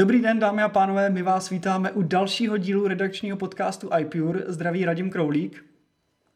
[0.00, 4.40] Dobrý den, dámy a pánové, my vás vítáme u dalšího dílu redakčního podcastu iPure.
[4.46, 5.64] Zdraví Radim Kroulík.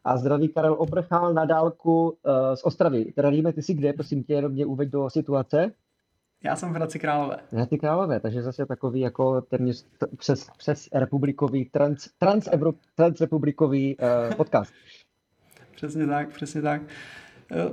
[0.04, 2.14] A zdraví Karel Obrchal na dálku uh,
[2.54, 3.04] z Ostravy.
[3.04, 5.72] Teda víme, ty jsi kde, prosím tě, jenom mě uveď do situace.
[6.42, 7.36] Já jsem v Hradci Králové.
[7.52, 9.86] Hradci Králové, takže zase takový jako téměř
[10.18, 12.48] přes, přes republikový, trans, trans,
[12.94, 14.72] transrepublikový uh, podcast.
[15.74, 16.82] přesně tak, přesně tak.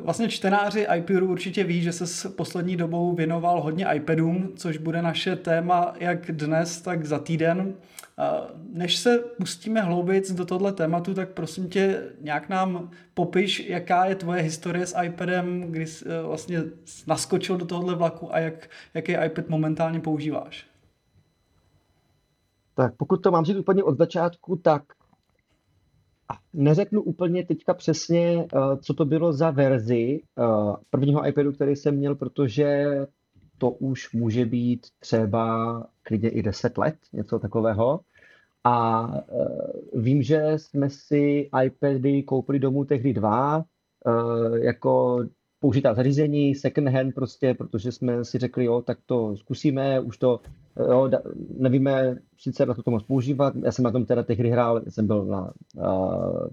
[0.03, 5.02] Vlastně čtenáři iPuru určitě ví, že se s poslední dobou věnoval hodně iPadům, což bude
[5.02, 7.73] naše téma jak dnes, tak za týden.
[8.73, 14.15] Než se pustíme hloubic do tohle tématu, tak prosím tě nějak nám popiš, jaká je
[14.15, 16.63] tvoje historie s iPadem, kdy jsi eh, vlastně
[17.07, 20.68] naskočil do tohohle vlaku a jak, jaký iPad momentálně používáš.
[22.76, 24.84] Tak pokud to mám říct úplně od začátku, tak
[26.54, 30.43] neřeknu úplně teďka přesně, eh, co to bylo za verzi eh,
[30.90, 32.85] prvního iPadu, který jsem měl, protože
[33.57, 37.99] to už může být třeba klidně i 10 let, něco takového.
[38.63, 43.63] A uh, vím, že jsme si iPady koupili domů tehdy dva,
[44.62, 45.24] jako
[45.62, 50.40] použitá zařízení, second hand prostě, protože jsme si řekli, jo, tak to zkusíme, už to,
[50.90, 51.20] jo, da,
[51.57, 55.07] nevíme sice na to, to moc používat, já jsem na tom teda tehdy hrál, jsem
[55.07, 56.48] byl na uh,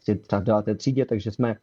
[0.00, 1.56] třeba v deváté třídě, takže jsme,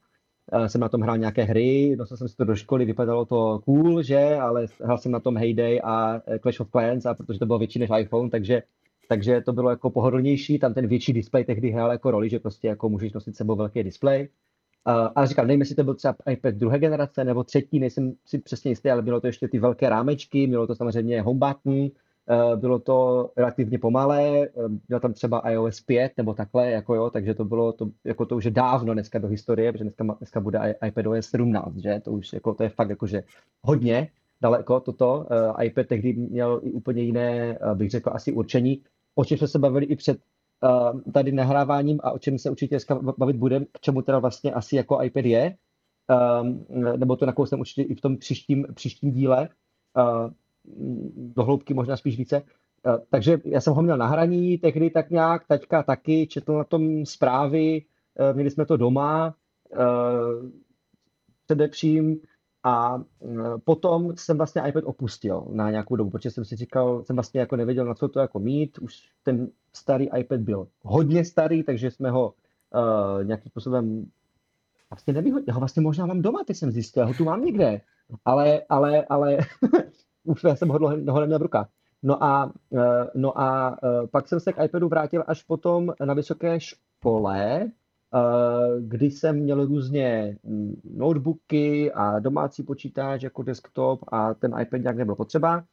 [0.53, 3.59] uh, jsem na tom hrál nějaké hry, dostal jsem si to do školy, vypadalo to
[3.65, 7.45] cool, že, ale hrál jsem na tom Heyday a Clash of Clans a protože to
[7.45, 8.63] bylo větší než iPhone, takže
[9.07, 12.67] takže to bylo jako pohodlnější, tam ten větší displej tehdy hrál jako roli, že prostě
[12.67, 14.29] jako můžeš nosit sebou velký displej.
[14.85, 18.71] Ale říkám, nevím, jestli to byl třeba iPad druhé generace nebo třetí, nejsem si přesně
[18.71, 22.79] jistý, ale bylo to ještě ty velké rámečky, mělo to samozřejmě home button, uh, bylo
[22.79, 27.45] to relativně pomalé, uh, bylo tam třeba iOS 5 nebo takhle, jako jo, takže to
[27.45, 31.25] bylo, to, jako to už je dávno dneska do historie, protože dneska, dneska bude iPadOS
[31.25, 33.23] 17, že, to už jako, to je fakt jakože
[33.61, 34.09] hodně
[34.41, 38.81] daleko toto, uh, iPad tehdy měl i úplně jiné, bych řekl, asi určení,
[39.15, 40.17] o čem jsme se bavili i před
[41.13, 44.75] tady nahráváním a o čem se určitě dneska bavit budeme, k čemu teda vlastně asi
[44.75, 45.55] jako iPad je,
[46.97, 49.49] nebo to nakousnem určitě i v tom příštím, příštím díle,
[51.15, 52.43] do hloubky možná spíš více.
[53.09, 57.05] Takže já jsem ho měl na hraní tehdy tak nějak, taťka taky, četl na tom
[57.05, 57.85] zprávy,
[58.33, 59.35] měli jsme to doma,
[61.45, 62.19] především
[62.63, 63.05] a mm,
[63.63, 67.55] potom jsem vlastně iPad opustil na nějakou dobu, protože jsem si říkal, jsem vlastně jako
[67.55, 68.77] nevěděl, na co to jako mít.
[68.77, 72.33] Už ten starý iPad byl hodně starý, takže jsme ho
[72.73, 74.05] uh, nějakým způsobem
[74.89, 75.45] vlastně nevyhodil.
[75.47, 77.81] Já ho vlastně možná mám doma, teď jsem zjistil, já ho tu mám někde.
[78.25, 79.37] Ale, ale, ale
[80.23, 81.67] už jsem ho dlouho neměl v rukách.
[82.03, 82.81] No a, uh,
[83.15, 86.81] no a uh, pak jsem se k iPadu vrátil až potom na vysoké škole,
[87.61, 87.80] Eh,
[88.79, 94.97] kdy jsem měl různě mm, notebooky a domácí počítač jako desktop a ten iPad nějak
[94.97, 95.63] nebyl potřeba.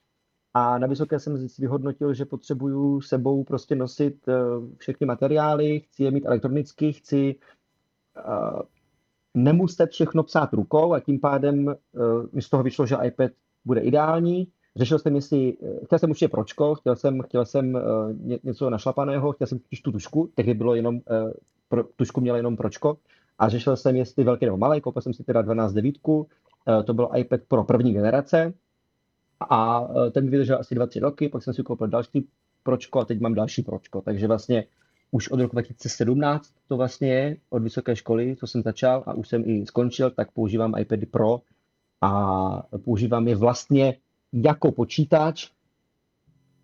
[0.55, 4.35] A na vysoké jsem si vyhodnotil, že potřebuju sebou prostě nosit eh,
[4.77, 7.35] všechny materiály, chci je mít elektronicky, chci
[8.27, 8.61] uh,
[9.35, 11.75] nemuset všechno psát rukou a tím pádem
[12.33, 13.31] mi z toho vyšlo, že iPad
[13.65, 14.49] bude ideální.
[14.77, 17.79] Řešil jsem, jestli, chtěl jsem určitě pročko, chtěl jsem, chtěl jsem
[18.45, 21.01] něco našlapaného, chtěl jsem tu tušku, tehdy bylo jenom
[21.69, 22.99] pro, tušku měl jenom pročko.
[23.39, 26.29] A řešil jsem, jestli velký nebo malý, koupil jsem si teda 12 devítku,
[26.69, 28.53] eh, to byl iPad pro první generace.
[29.51, 32.29] A eh, ten mi vydržel asi 2-3 roky, pak jsem si koupil další
[32.63, 34.65] pročko a teď mám další pročko, takže vlastně
[35.11, 39.29] už od roku 2017 to vlastně je, od vysoké školy, co jsem začal a už
[39.29, 41.41] jsem i skončil, tak používám iPady Pro
[42.01, 42.11] a
[42.85, 43.97] používám je vlastně
[44.33, 45.51] jako počítač,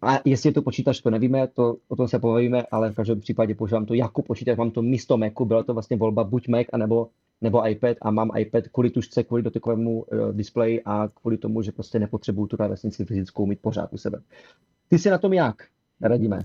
[0.06, 3.20] a jestli je to počítač, to nevíme, to, o tom se povíme, ale v každém
[3.20, 6.66] případě používám to jako počítač, mám to místo Macu, byla to vlastně volba buď Mac,
[6.72, 7.08] anebo,
[7.40, 11.72] nebo iPad a mám iPad kvůli tušce, kvůli dotykovému uh, displeji a kvůli tomu, že
[11.72, 14.20] prostě nepotřebuju tu klávesnici fyzickou mít pořád u sebe.
[14.88, 15.56] Ty si na tom jak,
[16.00, 16.40] radíme?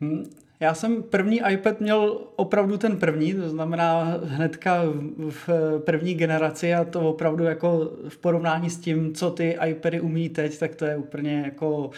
[0.00, 0.24] Hmm,
[0.62, 4.82] já jsem první iPad měl opravdu ten první, to znamená hnedka
[5.28, 5.48] v
[5.84, 10.58] první generaci a to opravdu jako v porovnání s tím, co ty iPady umí teď,
[10.58, 11.90] tak to je úplně jako uh,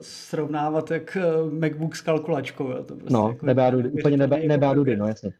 [0.00, 1.18] srovnávat jak
[1.50, 2.70] MacBook s kalkulačkou.
[2.70, 2.82] Jo.
[2.82, 5.32] To prostě no, jako, nebá, úplně nebá, nebá dudy, no jasně.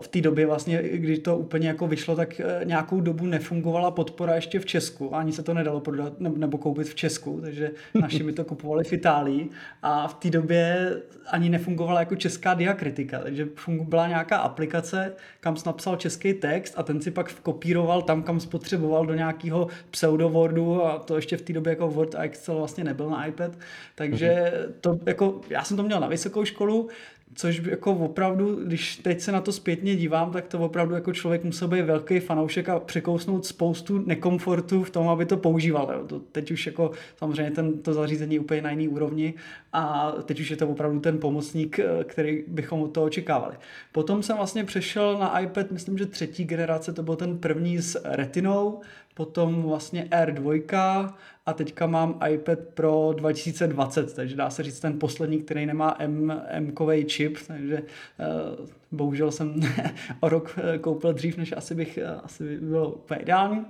[0.00, 4.34] V té době vlastně, když to úplně jako vyšlo, tak eh, nějakou dobu nefungovala podpora
[4.34, 5.14] ještě v Česku.
[5.14, 8.92] Ani se to nedalo prodat nebo koupit v Česku, takže naši mi to kupovali v
[8.92, 9.48] Itálii.
[9.82, 10.90] A v té době
[11.26, 13.18] ani nefungovala jako česká diakritika.
[13.18, 13.48] Takže
[13.82, 18.40] byla nějaká aplikace, kam jsi napsal český text a ten si pak kopíroval tam, kam
[18.40, 22.84] spotřeboval do nějakého pseudowordu a to ještě v té době jako Word a Excel vlastně
[22.84, 23.52] nebyl na iPad.
[23.94, 24.74] Takže mhm.
[24.80, 26.88] to jako, já jsem to měl na vysokou školu,
[27.34, 31.44] což jako opravdu, když teď se na to zpětně dívám, tak to opravdu jako člověk
[31.44, 35.92] musel být velký fanoušek a překousnout spoustu nekomfortu v tom, aby to používal.
[35.92, 36.06] Jo.
[36.06, 39.34] To teď už jako samozřejmě ten, to zařízení je úplně na jiný úrovni
[39.72, 43.54] a teď už je to opravdu ten pomocník, eh, který bychom od toho očekávali.
[43.92, 48.00] Potom jsem vlastně přešel na iPad, myslím, že třetí generace, to byl ten první s
[48.04, 48.80] retinou,
[49.20, 51.12] potom vlastně R2
[51.46, 56.42] a teďka mám iPad Pro 2020, takže dá se říct ten poslední, který nemá M,
[56.48, 59.60] M-kový čip, takže uh, bohužel jsem
[60.20, 63.66] o rok eh, koupil dřív, než asi bych asi by bylo úplně ideální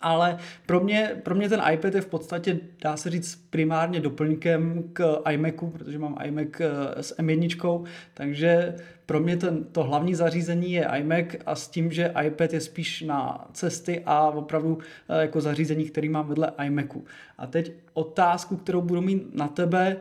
[0.00, 4.82] ale pro mě, pro mě ten iPad je v podstatě, dá se říct, primárně doplňkem
[4.92, 8.74] k iMacu, protože mám iMac eh, s M1, takže
[9.06, 13.02] pro mě ten, to hlavní zařízení je iMac a s tím, že iPad je spíš
[13.02, 17.04] na cesty a opravdu eh, jako zařízení, který mám vedle iMacu.
[17.38, 19.96] A teď otázku, kterou budu mít na tebe,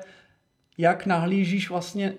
[0.77, 2.13] jak nahlížíš vlastně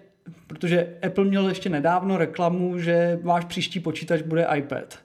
[0.47, 4.99] protože Apple měl ještě nedávno reklamu, že váš příští počítač bude iPad.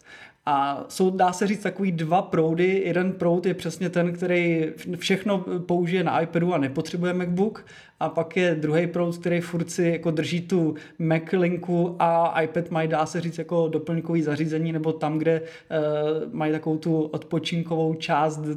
[0.48, 2.82] A jsou, dá se říct, takový dva proudy.
[2.86, 7.66] Jeden proud je přesně ten, který všechno použije na iPadu a nepotřebuje MacBook.
[8.00, 12.72] A pak je druhý proud, který furt si jako drží tu Mac linku a iPad
[12.72, 17.94] mají, dá se říct, jako doplňkový zařízení, nebo tam, kde uh, mají takovou tu odpočinkovou
[17.94, 18.54] část uh,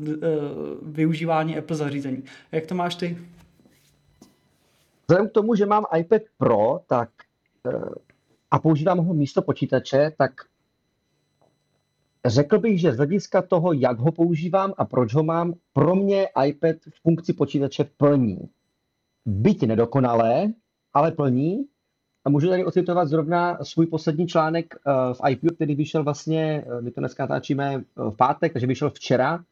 [0.83, 2.23] využívání Apple zařízení.
[2.53, 3.19] Jak to máš ty?
[5.07, 7.11] Vzhledem k tomu, že mám iPad Pro, tak
[7.67, 7.83] uh,
[8.51, 10.33] a používám ho místo počítače, tak
[12.27, 16.27] Řekl bych, že z hlediska toho, jak ho používám a proč ho mám, pro mě
[16.47, 18.39] iPad funkci počítače plní.
[19.27, 20.53] Byť nedokonalé,
[20.95, 21.65] ale plní.
[22.25, 26.83] A můžu tady ocitovat zrovna svůj poslední článek eh, v IPU, který vyšel vlastně, eh,
[26.83, 29.45] my to dneska natáčíme eh, v pátek, takže vyšel včera.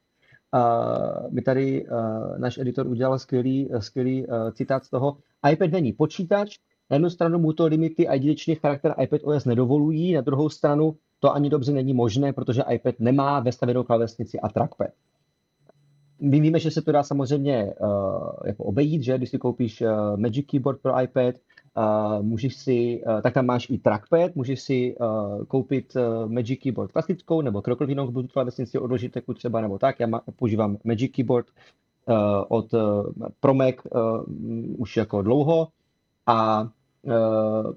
[1.31, 1.87] My tady
[2.37, 5.17] náš editor udělal skvělý, skvělý citát z toho.
[5.53, 6.59] iPad není počítač,
[6.91, 10.97] na jednu stranu mu to limity a jedinečný charakter iPad OS nedovolují, na druhou stranu
[11.21, 14.89] to ani dobře není možné, protože iPad nemá vestavěnou klávesnici a trackpad.
[16.21, 17.89] My víme, že se to dá samozřejmě uh,
[18.45, 23.21] jako obejít, že když si koupíš uh, Magic Keyboard pro iPad, uh, můžeš si, uh,
[23.21, 27.89] tak tam máš i trackpad, můžeš si uh, koupit uh, Magic Keyboard klasickou nebo kteroukoliv
[27.89, 30.01] jinou Bluetooth klávesnici od Logitechu třeba nebo tak.
[30.01, 31.47] Já má, používám Magic Keyboard
[32.09, 32.15] uh,
[32.49, 32.81] od uh,
[33.41, 34.01] pro Mac uh,
[34.79, 35.69] už jako dlouho
[36.27, 36.69] a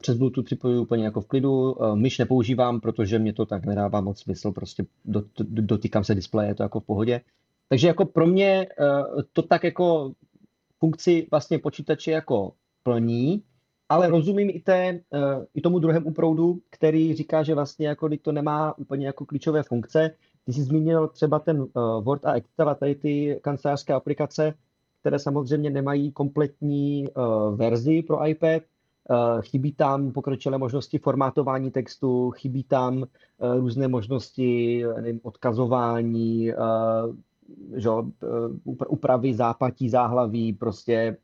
[0.01, 1.83] přes Bluetooth připojuju úplně jako v klidu.
[1.83, 4.86] Eh, myš nepoužívám, protože mě to tak nedává moc smysl, prostě
[5.39, 7.21] dotýkám se displeje, je to jako v pohodě.
[7.69, 10.12] Takže jako pro mě eh, to tak jako
[10.80, 13.44] funkci vlastně počítače jako plní,
[13.89, 15.00] ale rozumím i, té,
[15.54, 20.16] i tomu druhému proudu, který říká, že vlastně jako to nemá úplně jako klíčové funkce.
[20.45, 21.68] Ty jsi zmínil třeba ten
[22.01, 24.54] Word a Excel a tady ty kancelářské aplikace,
[25.00, 27.07] které samozřejmě nemají kompletní
[27.56, 28.78] verzi pro iPad, Eh,
[29.41, 36.56] chybí tam pokročilé možnosti formátování textu, chybí tam eh, různé možnosti nevím, odkazování, eh,
[37.75, 37.89] že,
[38.88, 41.18] úpravy zápatí, záhlaví, prostě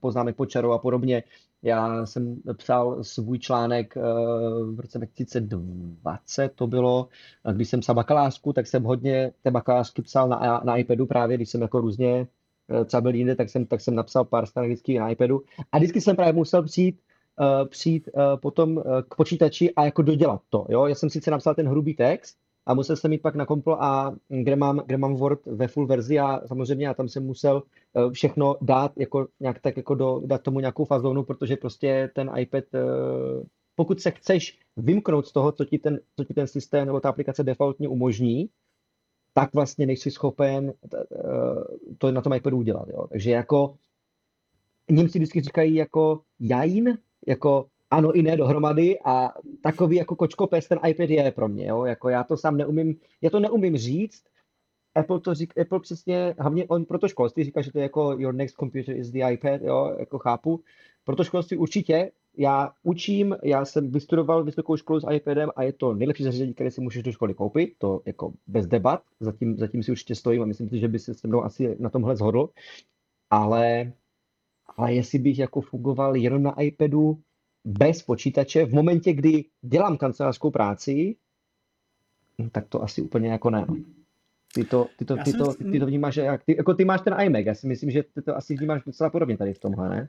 [0.00, 1.22] poznámek počarou a podobně.
[1.62, 3.96] Já jsem psal svůj článek
[4.74, 7.08] v roce 2020, to bylo,
[7.52, 11.50] když jsem psal bakalářku, tak jsem hodně té bakalářky psal na, na iPadu právě, když
[11.50, 12.26] jsem jako různě
[12.84, 15.42] třeba byl jinde, tak jsem, tak jsem napsal pár stran na iPadu.
[15.72, 17.00] A vždycky jsem právě musel přijít
[17.68, 20.66] přijít uh, potom uh, k počítači a jako dodělat to.
[20.68, 20.86] Jo?
[20.86, 22.36] Já jsem sice napsal ten hrubý text
[22.66, 25.86] a musel jsem jít pak na kompl a kde mám, kde mám Word ve full
[25.86, 27.62] verzi a samozřejmě já tam jsem musel
[28.12, 32.64] všechno dát jako nějak tak jako do, dát tomu nějakou fazonu, protože prostě ten iPad
[33.76, 37.08] pokud se chceš vymknout z toho, co ti, ten, co ti ten systém nebo ta
[37.08, 38.48] aplikace defaultně umožní,
[39.32, 40.72] tak vlastně nejsi schopen
[41.98, 42.88] to na tom iPadu udělat.
[42.88, 43.06] Jo.
[43.08, 43.74] Takže jako
[44.90, 50.68] Němci vždycky říkají jako jajin, jako ano i ne dohromady a takový jako kočko pes
[50.68, 51.84] ten iPad je pro mě, jo?
[51.84, 54.22] jako já to sám neumím, já to neumím říct,
[54.94, 58.16] Apple to říká, Apple přesně, hlavně on pro to školství říká, že to je jako
[58.18, 60.60] your next computer is the iPad, jo, jako chápu.
[61.04, 65.72] Pro to školství určitě, já učím, já jsem vystudoval vysokou školu s iPadem a je
[65.72, 69.82] to nejlepší zařízení, které si můžeš do školy koupit, to jako bez debat, zatím, zatím
[69.82, 72.48] si určitě stojím a myslím si, že by se se mnou asi na tomhle zhodl,
[73.30, 73.92] ale
[74.76, 77.18] ale jestli bych jako fungoval jenom na iPadu
[77.64, 81.16] bez počítače, v momentě, kdy dělám kancelářskou práci,
[82.38, 83.64] no, tak to asi úplně jako ne.
[83.68, 83.76] No.
[84.54, 87.20] Ty to, ty to, ty to, ty to vnímáš, jak, ty, jako ty máš ten
[87.20, 90.08] iMac, já si myslím, že ty to asi vnímáš docela podobně tady v tomhle, ne?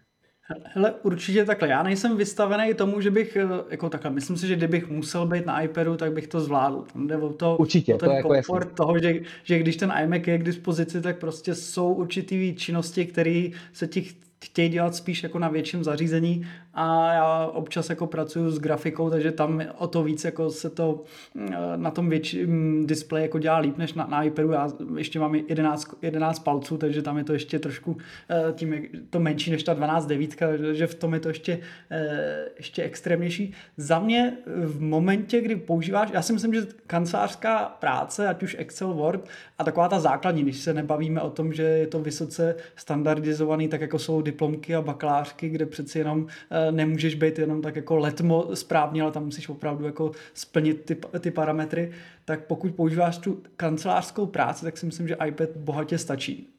[0.63, 1.67] Hele, určitě takhle.
[1.67, 5.45] Já nejsem vystavený tomu, že bych, eh, jako takhle, myslím si, že kdybych musel být
[5.45, 6.85] na iPadu, tak bych to zvládl.
[6.93, 9.59] Tam jde o to, určitě, o ten to je jako komfort jako toho, že, že
[9.59, 14.07] když ten iMac je k dispozici, tak prostě jsou určitý činnosti, které se ti
[14.45, 19.31] chtějí dělat spíš jako na větším zařízení a já občas jako pracuji s grafikou, takže
[19.31, 21.03] tam o to víc jako se to
[21.35, 24.51] eh, na tom větším displeji jako dělá líp než na, na iPadu.
[24.51, 27.97] Já ještě mám 11, 11 palců, takže tam je to ještě trošku
[28.29, 31.59] eh, tím je to menší než ta 12 devítka, že v tom je to ještě,
[31.91, 33.53] eh, ještě extrémnější.
[33.77, 38.93] Za mě v momentě, kdy používáš, já si myslím, že kancelářská práce, ať už Excel,
[38.93, 43.67] Word a taková ta základní, když se nebavíme o tom, že je to vysoce standardizovaný,
[43.67, 47.95] tak jako jsou diplomky a bakalářky, kde přeci jenom eh, nemůžeš být jenom tak jako
[47.95, 51.91] letmo správně, ale tam musíš opravdu jako splnit ty, ty parametry,
[52.25, 56.49] tak pokud používáš tu kancelářskou práci, tak si myslím, že iPad bohatě stačí.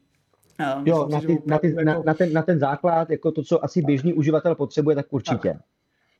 [0.85, 1.83] Jo, na, ty, na, ty, jako...
[1.83, 5.49] na, na, ten, na ten základ, jako to, co asi běžný uživatel potřebuje, tak určitě.
[5.53, 5.76] Tak.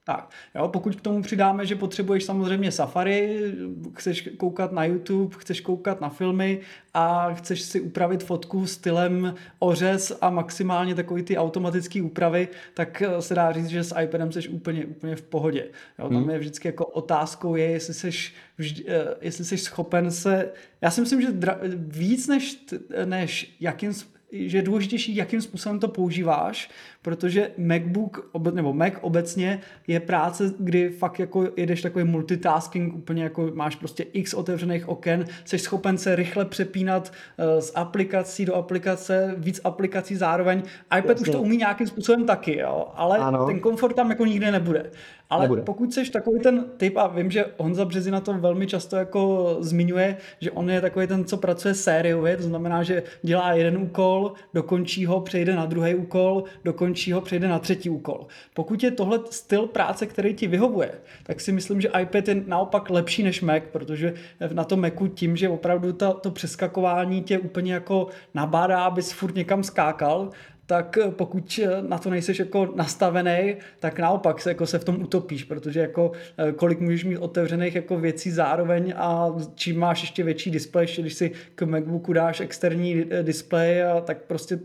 [0.08, 3.54] Tak, jo, pokud k tomu přidáme, že potřebuješ samozřejmě Safari,
[3.96, 6.60] chceš koukat na YouTube, chceš koukat na filmy
[6.94, 13.36] a chceš si upravit fotku stylem ořez a maximálně takový ty automatické úpravy, tak se
[13.36, 15.68] dá říct, že s iPadem jsi úplně, úplně v pohodě.
[16.00, 16.30] Jo, tam hmm.
[16.30, 18.10] je vždycky jako otázkou je, jestli jsi,
[18.58, 22.66] vždy, eh, jestli jsi schopen se, já si myslím, že dra, víc než,
[23.06, 23.94] než jakým
[24.32, 26.70] že je důležitější, jakým způsobem to používáš,
[27.01, 33.51] protože MacBook nebo Mac obecně je práce, kdy fakt jako jedeš takový multitasking, úplně jako
[33.54, 39.36] máš prostě x otevřených oken, jsi schopen se rychle přepínat uh, z aplikací do aplikace,
[39.38, 40.60] víc aplikací zároveň.
[40.98, 41.22] iPad Jasně.
[41.22, 43.46] už to umí nějakým způsobem taky, jo, ale ano.
[43.46, 44.92] ten komfort tam jako nikdy nebude.
[45.30, 45.62] Ale nebude.
[45.62, 50.18] pokud jsi takový ten typ, a vím, že Honza Březina to velmi často jako zmiňuje,
[50.39, 55.06] že on je takový ten, co pracuje sériově, to znamená, že dělá jeden úkol, dokončí
[55.06, 58.27] ho, přejde na druhý úkol, dokončí ho, přejde na třetí úkol.
[58.54, 60.92] Pokud je tohle styl práce, který ti vyhovuje,
[61.24, 64.13] tak si myslím, že iPad je naopak lepší než Mac, protože
[64.54, 69.36] na tom Macu tím, že opravdu ta, to přeskakování tě úplně jako nabádá, abys furt
[69.36, 70.32] někam skákal,
[70.68, 74.84] tak eh, pokud eh, na to nejseš jako nastavený, tak naopak se, jako se v
[74.84, 80.02] tom utopíš, protože jako eh, kolik můžeš mít otevřených jako věcí zároveň a čím máš
[80.02, 84.60] ještě větší displej, ještě když si k MacBooku dáš externí displej, tak prostě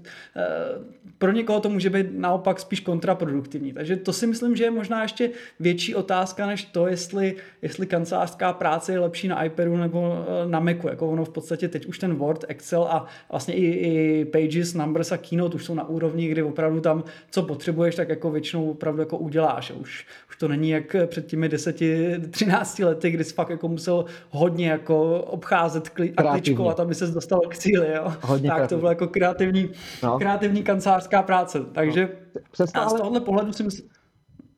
[1.19, 3.73] pro někoho to může být naopak spíš kontraproduktivní.
[3.73, 5.31] Takže to si myslím, že je možná ještě
[5.61, 10.89] větší otázka než to, jestli, jestli kancelářská práce je lepší na iPadu nebo na Macu.
[10.89, 15.13] Jako ono v podstatě teď už ten Word, Excel a vlastně i, i Pages, Numbers
[15.13, 19.03] a Keynote už jsou na úrovni, kdy opravdu tam, co potřebuješ, tak jako většinou opravdu
[19.03, 19.71] jako uděláš.
[19.71, 24.69] Už, už to není jak před těmi 10-13 lety, kdy jsi fakt jako musel hodně
[24.71, 27.93] jako obcházet kli- a kličkovat, aby se dostal k cíli.
[27.95, 28.13] Jo?
[28.21, 28.69] Hodně tak kreativní.
[28.69, 29.71] to bylo jako kreativní,
[30.03, 30.19] no.
[30.19, 31.61] kreativní kancelářská práce.
[31.73, 32.41] Takže no.
[32.51, 33.89] Přesto, z tohohle pohledu si myslím...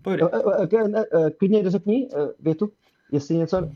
[0.02, 0.20] Pojď.
[1.38, 2.08] Klidně řekni
[2.40, 2.70] větu,
[3.12, 3.68] jestli něco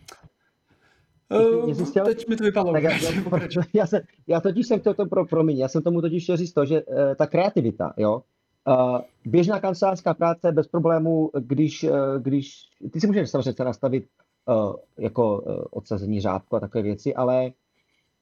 [1.31, 2.05] Uh, chtěl...
[2.05, 2.73] Teď mi to vypadlo.
[2.73, 3.11] Tak já, já,
[3.75, 6.53] já, jsem, já totiž jsem chtěl to pro, promiň, já jsem tomu totiž chtěl říct
[6.53, 8.23] to, že uh, ta kreativita, jo,
[8.69, 12.61] uh, běžná kancelářská práce bez problémů, když, uh, když
[12.93, 14.07] ty si můžeš samozřejmě nastavit
[14.49, 17.53] uh, jako uh, odsazení řádku a takové věci, ale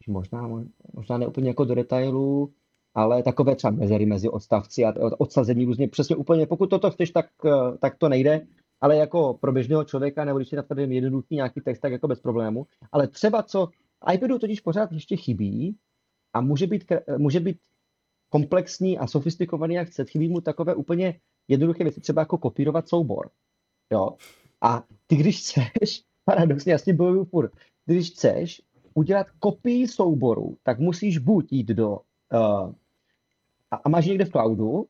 [0.08, 0.48] možná,
[0.92, 2.50] možná ne úplně jako do detailu,
[2.94, 5.88] ale takové třeba mezery mezi odstavci a odsazení různě.
[5.88, 7.26] Přesně úplně, pokud toto chceš, tak,
[7.80, 8.46] tak to nejde
[8.80, 12.20] ale jako pro běžného člověka, nebo když si nastavím jednoduchý nějaký text, tak jako bez
[12.20, 12.66] problému.
[12.92, 13.68] Ale třeba co
[14.14, 15.76] iPadu totiž pořád ještě chybí
[16.32, 16.84] a může být,
[17.16, 17.58] může být
[18.28, 23.30] komplexní a sofistikovaný, jak chce, chybí mu takové úplně jednoduché věci, třeba jako kopírovat soubor.
[23.92, 24.16] Jo?
[24.60, 27.52] A ty, když chceš, paradoxně, tím bojuju furt,
[27.86, 28.62] když chceš
[28.94, 32.72] udělat kopii souboru, tak musíš buď jít do, uh,
[33.70, 34.86] a, a máš někde v cloudu,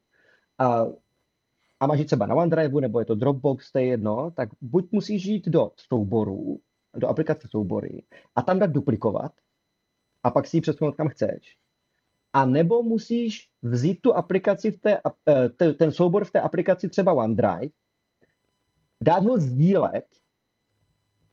[0.59, 0.87] a
[1.81, 5.25] a máš třeba na OneDrive nebo je to Dropbox, to je jedno, tak buď musíš
[5.25, 6.61] jít do souborů,
[6.97, 8.03] do aplikace soubory
[8.35, 9.33] a tam dát duplikovat
[10.23, 11.57] a pak si ji přesunout kam chceš.
[12.33, 17.13] A nebo musíš vzít tu aplikaci v té, eh, ten soubor v té aplikaci třeba
[17.13, 17.73] OneDrive,
[19.01, 20.07] dát ho sdílet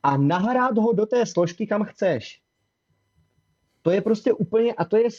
[0.03, 2.41] a nahrát ho do té složky, kam chceš.
[3.81, 5.09] To je prostě úplně, a to je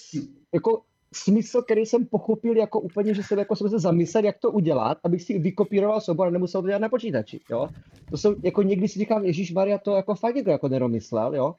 [0.54, 4.50] jako smysl, který jsem pochopil jako úplně, že jsem jako jsem se zamyslel, jak to
[4.50, 7.68] udělat, abych si vykopíroval soubor a nemusel to dělat na počítači, jo.
[8.10, 11.54] To jsou, jako někdy si říkám, Ježíš Maria, to jako fakt někdo jako neromyslel, jo.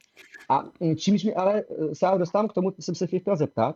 [0.50, 3.76] A mm, čímž mi ale eh, se dostávám k tomu, jsem se chtěl zeptat,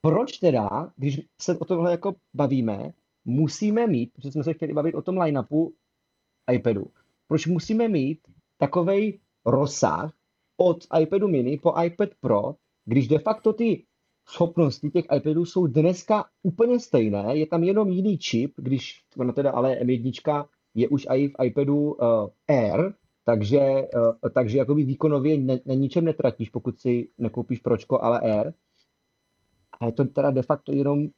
[0.00, 2.92] proč teda, když se o tomhle jako bavíme,
[3.24, 5.72] musíme mít, protože jsme se chtěli bavit o tom line-upu
[6.52, 6.86] iPadu,
[7.28, 8.18] proč musíme mít
[8.58, 10.12] takovej rozsah
[10.56, 12.54] od iPadu mini po iPad Pro,
[12.84, 13.86] když de facto ty
[14.30, 19.50] schopnosti těch iPadů jsou dneska úplně stejné, je tam jenom jiný čip, když no teda
[19.50, 21.98] ale M1 je už i v iPadu uh,
[22.48, 22.92] Air,
[23.24, 28.52] takže, uh, takže jakoby výkonově ne, na ničem netratíš, pokud si nekoupíš Pročko, ale Air.
[29.80, 31.08] A je to teda de facto jenom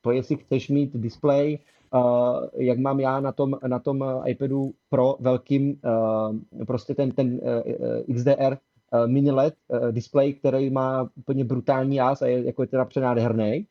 [0.00, 1.58] To jestli chceš mít display,
[1.94, 7.40] uh, jak mám já na tom, na tom iPadu Pro velkým, uh, prostě ten, ten
[7.42, 8.56] uh, XDR
[9.06, 13.66] mini LED uh, display, který má úplně brutální jas a je jako je teda přenádherný.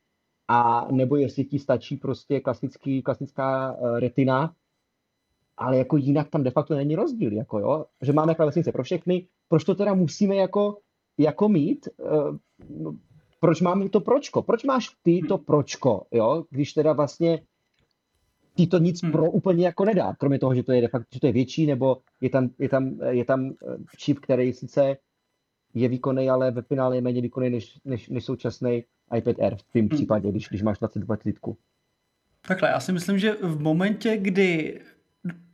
[0.47, 4.53] A nebo jestli ti stačí prostě klasický, klasická uh, retina,
[5.57, 9.27] ale jako jinak tam de facto není rozdíl, jako jo, že máme klávesnice pro všechny,
[9.47, 10.77] proč to teda musíme jako,
[11.17, 12.95] jako mít, uh,
[13.39, 17.41] proč máme to pročko, proč máš ty to pročko, jo, když teda vlastně
[18.57, 19.11] ti to nic hmm.
[19.11, 21.65] pro úplně jako nedá, kromě toho, že to je de facto, že to je větší,
[21.65, 24.97] nebo je tam, je tam, je tam eh, čip, který sice
[25.81, 28.83] je výkonný, ale ve finále je méně výkonný než, než, než současný
[29.17, 29.89] iPad Air v tom hmm.
[29.89, 31.57] případě, když, když máš 22 litku.
[32.47, 34.79] Takhle, já si myslím, že v momentě, kdy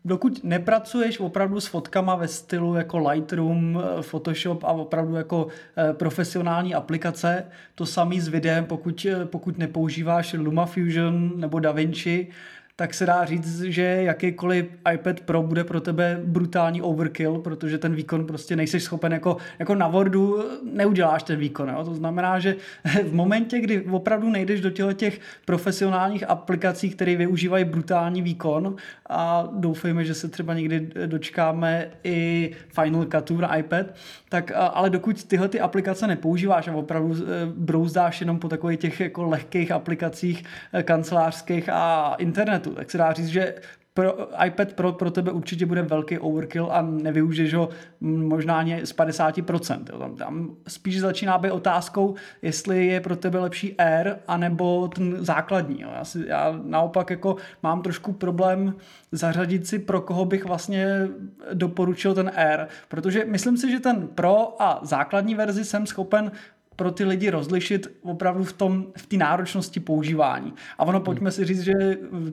[0.06, 6.76] dokud nepracuješ opravdu s fotkama ve stylu jako Lightroom, Photoshop a opravdu jako eh, profesionální
[6.76, 12.28] aplikace, to samý s videem, pokud, eh, pokud nepoužíváš LumaFusion nebo DaVinci,
[12.76, 17.96] tak se dá říct, že jakýkoliv iPad Pro bude pro tebe brutální overkill, protože ten
[17.96, 21.70] výkon prostě nejsi schopen jako, jako na Wordu neuděláš ten výkon.
[21.70, 21.86] Jo?
[21.86, 22.56] To znamená, že
[23.04, 28.76] v momentě, kdy opravdu nejdeš do těch, těch profesionálních aplikací, které využívají brutální výkon
[29.10, 33.86] a doufejme, že se třeba někdy dočkáme i Final Cutu na iPad,
[34.30, 39.00] tak ale dokud tyhle ty aplikace nepoužíváš a opravdu e, brouzdáš jenom po takových těch
[39.00, 43.56] jako lehkých aplikacích e, kancelářských a internet internetu, tak se dá říct, že
[43.94, 47.70] pro, iPad Pro pro tebe určitě bude velký overkill a nevyužiješ ho
[48.02, 49.84] možná ani z 50%.
[49.92, 50.00] Jo.
[50.00, 55.82] Tam, tam spíš začíná být otázkou, jestli je pro tebe lepší Air anebo ten základní.
[55.82, 55.90] Jo.
[55.96, 58.76] Já, si, já naopak jako mám trošku problém
[59.12, 61.08] zařadit si, pro koho bych vlastně
[61.54, 66.32] doporučil ten Air, protože myslím si, že ten Pro a základní verzi jsem schopen
[66.76, 70.54] pro ty lidi rozlišit opravdu v tom, v té náročnosti používání.
[70.78, 71.74] A ono, pojďme si říct, že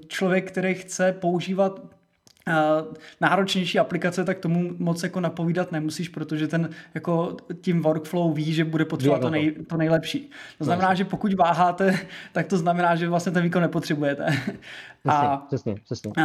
[0.06, 6.70] člověk, který chce používat uh, náročnější aplikace, tak tomu moc jako napovídat nemusíš, protože ten
[6.94, 10.30] jako tím workflow ví, že bude potřebovat to, nej, to nejlepší.
[10.58, 11.98] To znamená, že pokud váháte,
[12.32, 14.26] tak to znamená, že vlastně ten výkon nepotřebujete.
[15.08, 16.12] A, přesně, přesně.
[16.18, 16.24] Uh,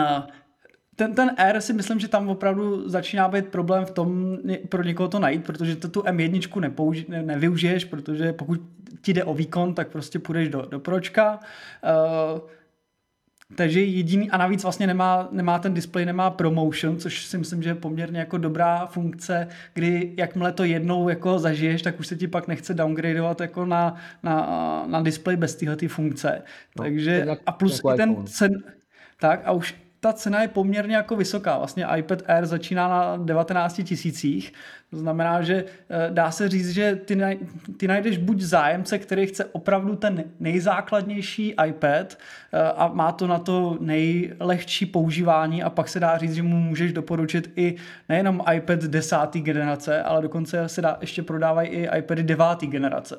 [0.95, 4.37] ten, ten R si myslím, že tam opravdu začíná být problém v tom
[4.69, 8.61] pro někoho to najít, protože to tu M1 nepouži, ne, nevyužiješ, protože pokud
[9.01, 11.39] ti jde o výkon, tak prostě půjdeš do, do pročka.
[12.33, 12.39] Uh,
[13.55, 17.69] takže jediný, a navíc vlastně nemá, nemá ten display, nemá promotion, což si myslím, že
[17.69, 22.27] je poměrně jako dobrá funkce, kdy jakmile to jednou jako zažiješ, tak už se ti
[22.27, 26.41] pak nechce downgradeovat jako na, na, na display bez téhle funkce.
[26.77, 28.63] No, Takže a plus i ten cen,
[29.19, 31.57] tak a už ta cena je poměrně jako vysoká.
[31.57, 34.53] Vlastně iPad Air začíná na 19 tisících.
[34.89, 37.37] To znamená, že eh, dá se říct, že ty, naj,
[37.77, 42.17] ty najdeš buď zájemce, který chce opravdu ten nejzákladnější iPad
[42.53, 46.57] eh, a má to na to nejlehčí používání a pak se dá říct, že mu
[46.57, 47.75] můžeš doporučit i
[48.09, 53.17] nejenom iPad desáté generace, ale dokonce se dá, ještě prodávají i iPady deváté generace.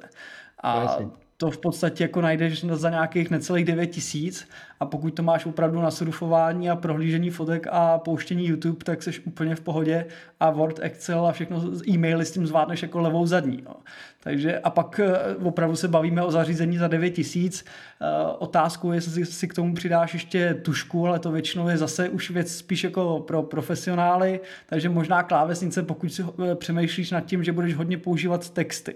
[0.62, 0.98] A
[1.36, 4.48] to v podstatě jako najdeš za nějakých necelých 9 tisíc
[4.80, 9.20] a pokud to máš opravdu na surfování a prohlížení fotek a pouštění YouTube, tak jsi
[9.20, 10.06] úplně v pohodě
[10.40, 13.62] a Word, Excel a všechno e-maily s tím zvládneš jako levou zadní.
[13.64, 13.76] No.
[14.20, 17.64] Takže a pak eh, opravdu se bavíme o zařízení za 9 tisíc.
[18.00, 18.06] Eh,
[18.38, 22.30] otázku je, jestli si k tomu přidáš ještě tušku, ale to většinou je zase už
[22.30, 27.52] věc spíš jako pro profesionály, takže možná klávesnice, pokud si eh, přemýšlíš nad tím, že
[27.52, 28.94] budeš hodně používat texty.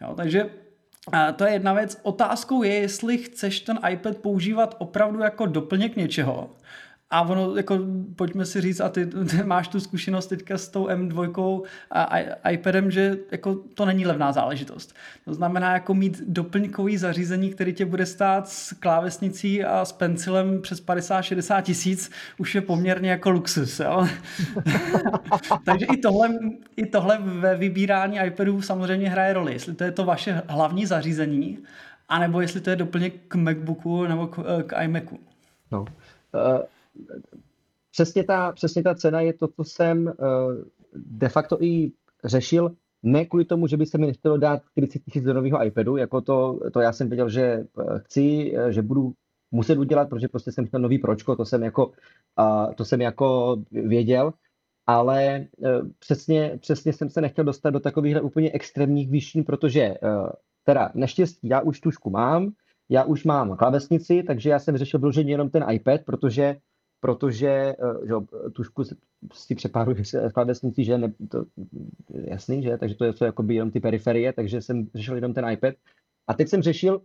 [0.00, 0.46] Jo, takže
[1.12, 2.00] a to je jedna věc.
[2.02, 6.50] Otázkou je, jestli chceš ten iPad používat opravdu jako doplněk něčeho,
[7.12, 7.78] a ono, jako,
[8.16, 12.18] pojďme si říct, a ty, ty máš tu zkušenost teďka s tou M2 a
[12.50, 14.94] iPadem, že jako to není levná záležitost.
[15.24, 20.62] To znamená jako mít doplňkový zařízení, který tě bude stát s klávesnicí a s pencilem
[20.62, 23.80] přes 50-60 tisíc, už je poměrně jako luxus.
[23.80, 24.08] Jo?
[25.64, 26.30] Takže i tohle,
[26.76, 29.52] i tohle ve vybírání iPadů samozřejmě hraje roli.
[29.52, 31.58] Jestli to je to vaše hlavní zařízení,
[32.08, 35.18] anebo jestli to je doplněk k MacBooku nebo k, k iMacu.
[35.72, 35.80] No.
[35.80, 36.60] Uh
[37.90, 40.12] přesně ta, přesně ta cena je to, co jsem uh,
[40.94, 41.92] de facto i
[42.24, 42.70] řešil,
[43.02, 46.20] ne kvůli tomu, že by se mi nechtělo dát 40 tisíc do nového iPadu, jako
[46.20, 49.12] to, to já jsem věděl, že eh, chci, eh, že budu
[49.50, 51.92] muset udělat, protože prostě jsem chtěl nový pročko, to jsem jako,
[52.74, 54.32] to jsem jako věděl,
[54.86, 55.46] ale
[55.98, 59.94] přesně, přesně jsem se nechtěl dostat do takových úplně extrémních výšin, protože
[60.64, 62.52] teda naštěstí já už tušku mám,
[62.88, 66.56] já už mám klávesnici, takže já jsem řešil vyloženě jenom ten iPad, protože
[67.00, 68.14] protože eh, že,
[68.52, 68.84] tušku
[69.32, 71.44] si přepáruji s klávesnicí, že ne, to,
[72.12, 75.34] jasný, že, takže to je to jako by jenom ty periferie, takže jsem řešil jenom
[75.34, 75.74] ten iPad.
[76.26, 77.02] A teď jsem řešil,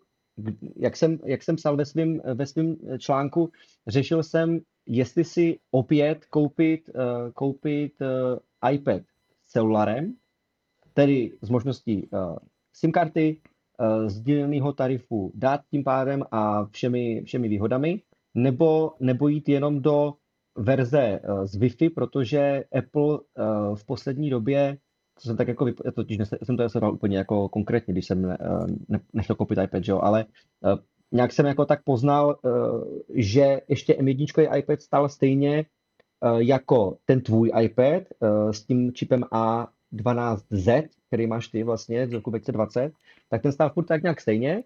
[0.76, 3.52] jak jsem, jak jsem psal ve svém ve svým článku,
[3.88, 9.02] řešil jsem, jestli si opět koupit, uh, koupit uh, iPad
[9.46, 10.14] s celularem,
[10.94, 12.10] tedy s možností
[12.74, 13.42] SIM karty,
[14.08, 18.02] sdíleného tarifu dát tím pádem a všemi, všemi výhodami,
[18.36, 20.14] nebo, nebo jít jenom do
[20.58, 24.78] verze uh, z Wi-Fi, protože Apple uh, v poslední době
[25.16, 25.92] to jsem tak jako, vypo...
[25.92, 28.38] totiž jsem to nesledoval úplně jako konkrétně, když jsem ne,
[28.90, 30.26] ne, nechtěl koupit iPad, jo, ale
[31.12, 32.40] nějak jsem jako tak poznal,
[33.14, 35.66] že ještě M1 iPad stál stejně
[36.38, 38.04] jako ten tvůj iPad
[38.52, 42.92] s tím čipem A12Z, který máš ty vlastně z roku 2020,
[43.30, 44.64] tak ten stál furt tak nějak stejně,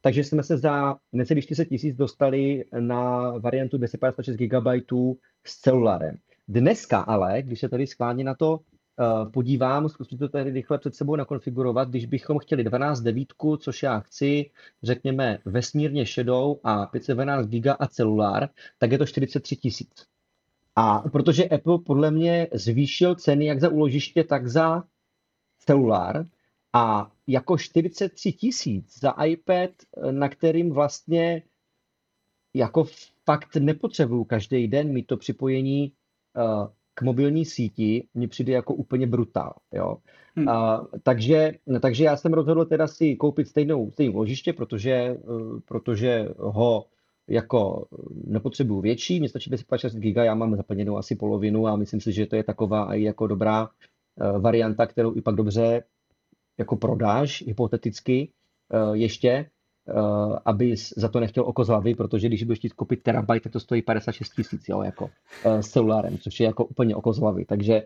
[0.00, 4.66] takže jsme se za necelých 40 tisíc dostali na variantu 256 GB
[5.44, 6.16] s celulárem.
[6.48, 10.94] Dneska ale, když se tady schválně na to uh, podívám, zkusím to tady rychle před
[10.94, 14.50] sebou nakonfigurovat, když bychom chtěli 12 devítku, což já chci,
[14.82, 20.06] řekněme vesmírně šedou a 512 GB a celulár, tak je to 43 tisíc.
[20.76, 24.84] A protože Apple podle mě zvýšil ceny jak za úložiště, tak za
[25.58, 26.26] celulár,
[26.72, 29.70] a jako 43 tisíc za iPad,
[30.10, 31.42] na kterým vlastně
[32.54, 32.86] jako
[33.24, 35.92] fakt nepotřebuju každý den mít to připojení
[36.36, 39.54] uh, k mobilní síti, mi přijde jako úplně brutál.
[39.72, 39.96] Jo?
[40.36, 40.46] Hmm.
[40.46, 46.28] Uh, takže, takže já jsem rozhodl teda si koupit stejnou, stejnou ložiště, protože, uh, protože
[46.38, 46.86] ho
[47.28, 47.86] jako
[48.24, 52.26] nepotřebuju větší, mě stačí 256 GB, já mám zaplněnou asi polovinu a myslím si, že
[52.26, 53.68] to je taková i jako dobrá
[54.38, 55.82] varianta, kterou i pak dobře
[56.58, 58.28] jako prodáš hypoteticky
[58.74, 59.50] uh, ještě,
[59.96, 63.52] uh, aby za to nechtěl oko z hlavy, protože když budeš chtít koupit terabyte, tak
[63.52, 67.18] to stojí 56 tisíc, jo, jako uh, s celulárem, což je jako úplně oko z
[67.18, 67.44] hlavy.
[67.44, 67.82] Takže,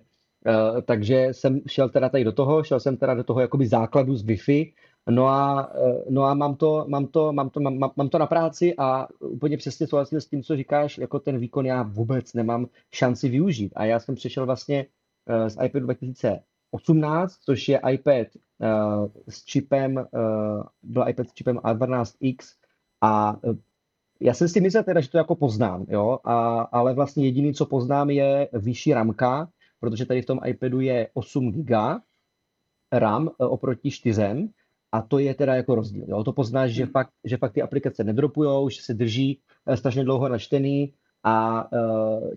[0.85, 4.25] takže jsem šel teda tady do toho, šel jsem teda do toho jakoby základu z
[4.25, 4.73] Wi-Fi,
[5.09, 5.73] No a,
[6.09, 9.57] no a mám, to, mám, to, mám, to, mám, mám to na práci a úplně
[9.57, 13.73] přesně souhlasím s tím, co říkáš, jako ten výkon já vůbec nemám šanci využít.
[13.77, 14.87] A já jsem přišel vlastně
[15.49, 18.27] z iPadu 2018, což je iPad
[19.29, 22.37] s čipem, uh, byl iPad s čipem A12X
[23.01, 23.55] a uh,
[24.21, 27.67] já jsem si myslel teda, že to jako poznám, jo, a, ale vlastně jediný, co
[27.67, 29.49] poznám, je vyšší ramka,
[29.81, 32.01] protože tady v tom iPadu je 8 GB
[32.93, 34.49] RAM uh, oproti 4
[34.93, 36.05] a to je teda jako rozdíl.
[36.09, 36.25] Jo.
[36.25, 39.41] To poznáš, že fakt, že fakt ty aplikace nedropujou, že se drží
[39.75, 40.95] strašně dlouho načtený
[41.25, 41.69] a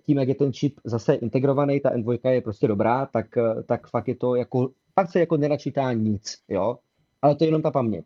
[0.05, 3.25] tím, jak je ten čip zase integrovaný, ta M2 je prostě dobrá, tak,
[3.65, 6.77] tak fakt je to jako pak se jako nenačítá nic, jo,
[7.21, 8.06] ale to je jenom ta paměť.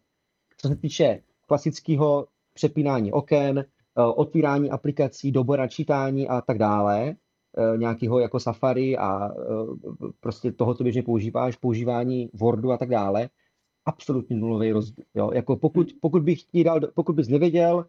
[0.57, 3.65] Co se týče klasického přepínání oken, eh,
[4.03, 7.15] otvírání aplikací, doby načítání a tak dále,
[7.57, 9.33] eh, nějakého jako Safari a eh,
[10.19, 13.29] prostě toho, co běžně používáš, používání Wordu a tak dále,
[13.85, 15.05] absolutně nulový rozdíl.
[15.15, 15.31] Jo?
[15.33, 17.85] Jako pokud, pokud, bych ti dal, pokud bys nevěděl,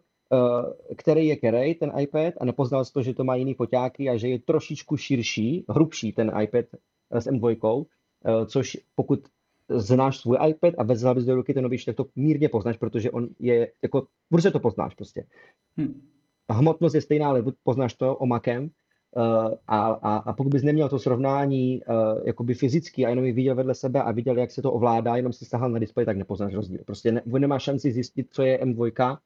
[0.97, 4.17] který je který, ten iPad, a nepoznal jsi to, že to má jiný foťáky a
[4.17, 6.65] že je trošičku širší, hrubší ten iPad
[7.11, 7.98] s M2, Eh,
[8.45, 9.19] což pokud
[9.69, 13.11] znáš svůj iPad a vezl bys do ruky ten novější, tak to mírně poznáš, protože
[13.11, 15.25] on je, jako, prostě to poznáš prostě.
[15.77, 16.01] Hmm.
[16.51, 20.89] Hmotnost je stejná, ale poznáš to o Macem, uh, a, a, a pokud bys neměl
[20.89, 24.61] to srovnání uh, jakoby fyzicky a jenom ji viděl vedle sebe a viděl, jak se
[24.61, 26.79] to ovládá, jenom si sahal na displej, tak nepoznáš rozdíl.
[26.85, 29.17] Prostě ne, nemáš šanci zjistit, co je M2,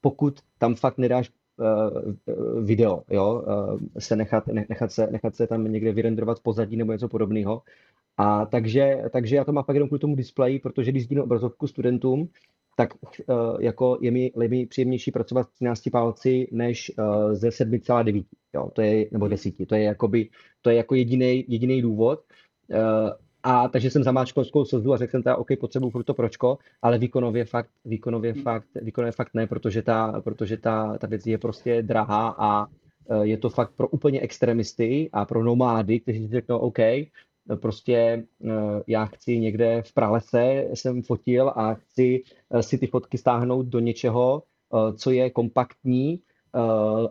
[0.00, 1.30] pokud tam fakt nedáš
[2.60, 7.08] video, jo, uh, se nechat, nechat, se, nechat se tam někde vyrenderovat pozadí nebo něco
[7.08, 7.62] podobného.
[8.16, 11.66] A takže, takže já to mám fakt jenom kvůli tomu displeji, protože když sdílím obrazovku
[11.66, 12.28] studentům,
[12.76, 12.94] tak
[13.26, 18.24] uh, jako je mi, je mi příjemnější pracovat s 13 palci než uh, ze 7,9,
[18.54, 20.28] jo, to je, nebo 10, to je jakoby,
[20.62, 22.20] to je jako jediný jediný důvod.
[22.68, 23.10] Uh,
[23.42, 26.98] a takže jsem zamáčkal slzu a řekl jsem teda, OK, potřebuji pro to pročko, ale
[26.98, 31.82] výkonově fakt, výkonově fakt, výkonově fakt ne, protože ta, protože ta, ta věc je prostě
[31.82, 32.66] drahá a
[33.22, 36.78] je to fakt pro úplně extremisty a pro nomády, kteří si řeknou, OK,
[37.60, 38.24] prostě
[38.86, 42.22] já chci někde v pralese, jsem fotil a chci
[42.60, 44.42] si ty fotky stáhnout do něčeho,
[44.96, 46.20] co je kompaktní,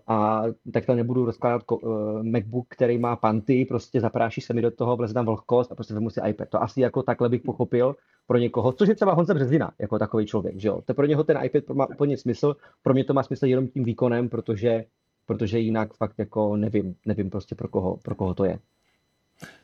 [0.07, 4.95] a takhle nebudu rozkládat uh, MacBook, který má panty, prostě zapráší se mi do toho,
[4.95, 6.49] vleze tam vlhkost a prostě vezmu si iPad.
[6.49, 7.95] To asi jako takhle bych pochopil
[8.27, 10.81] pro někoho, což je třeba Honza Březina, jako takový člověk, že jo.
[10.85, 13.83] To pro něho ten iPad má úplně smysl, pro mě to má smysl jenom tím
[13.83, 14.85] výkonem, protože,
[15.25, 18.59] protože jinak fakt jako nevím, nevím prostě pro koho, pro koho to je.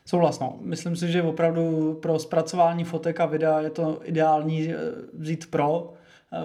[0.05, 0.57] Souhlasno.
[0.61, 4.77] Myslím si, že opravdu pro zpracování fotek a videa je to ideální eh,
[5.13, 5.93] vzít Pro,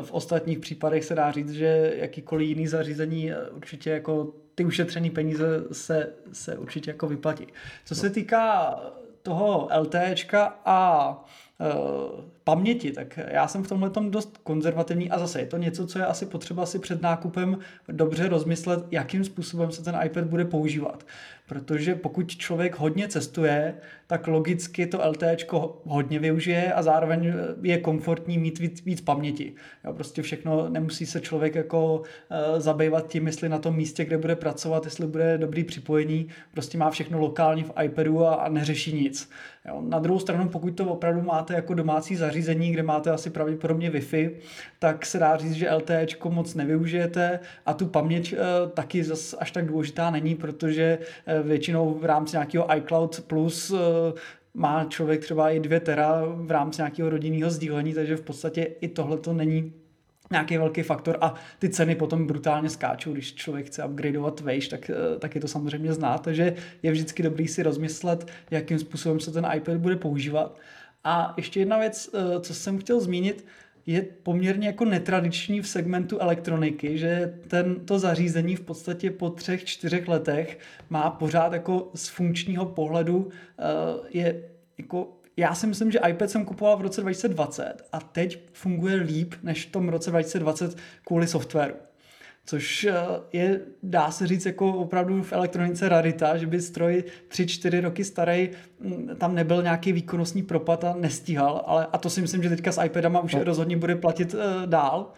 [0.02, 5.10] v ostatních případech se dá říct, že jakýkoliv jiný zařízení eh, určitě jako ty ušetřené
[5.10, 7.46] peníze se, se určitě jako vyplatí.
[7.84, 8.76] Co se týká
[9.22, 11.10] toho LTEčka a
[11.58, 15.86] uh, paměti, tak já jsem v tomhle tom dost konzervativní a zase je to něco,
[15.86, 20.44] co je asi potřeba si před nákupem dobře rozmyslet, jakým způsobem se ten iPad bude
[20.44, 21.06] používat.
[21.48, 23.74] Protože pokud člověk hodně cestuje,
[24.06, 25.36] tak logicky to LTE
[25.84, 29.54] hodně využije a zároveň je komfortní mít víc, víc paměti.
[29.84, 32.04] Jo, prostě všechno, nemusí se člověk jako uh,
[32.60, 36.90] zabývat tím, jestli na tom místě, kde bude pracovat, jestli bude dobrý připojení, prostě má
[36.90, 39.30] všechno lokálně v iPadu a, a neřeší nic.
[39.68, 39.82] Jo.
[39.88, 42.29] Na druhou stranu, pokud to opravdu máte jako domácí zařízení,
[42.72, 44.30] kde máte asi pravděpodobně Wi-Fi,
[44.78, 47.40] tak se dá říct, že LTE moc nevyužijete.
[47.66, 48.38] A tu paměť uh,
[48.70, 53.78] taky zas až tak důležitá není, protože uh, většinou v rámci nějakého iCloud Plus uh,
[54.54, 58.88] má člověk třeba i 2 tera v rámci nějakého rodinného sdílení, takže v podstatě i
[58.88, 59.72] tohle to není
[60.30, 61.18] nějaký velký faktor.
[61.20, 65.40] A ty ceny potom brutálně skáčou, když člověk chce upgradeovat vejš, tak, eh, tak je
[65.40, 69.96] to samozřejmě znát, takže je vždycky dobrý si rozmyslet, jakým způsobem se ten iPad bude
[69.96, 70.58] používat.
[71.04, 73.46] A ještě jedna věc, eh, co jsem chtěl zmínit,
[73.86, 79.64] je poměrně jako netradiční v segmentu elektroniky, že ten, to zařízení v podstatě po třech,
[79.64, 80.58] čtyřech letech
[80.90, 83.30] má pořád jako z funkčního pohledu uh,
[84.10, 84.42] je
[84.78, 89.34] jako já si myslím, že iPad jsem kupoval v roce 2020 a teď funguje líp
[89.42, 91.74] než v tom roce 2020 kvůli softwaru.
[92.46, 92.94] Což eh,
[93.32, 98.50] je, dá se říct, jako opravdu v elektronice rarita, že by stroj 3-4 roky starý,
[98.80, 102.72] mm, tam nebyl nějaký výkonnostní propad a nestíhal, ale a to si myslím, že teďka
[102.72, 103.44] s iPadama už no.
[103.44, 105.12] rozhodně bude platit uh, dál.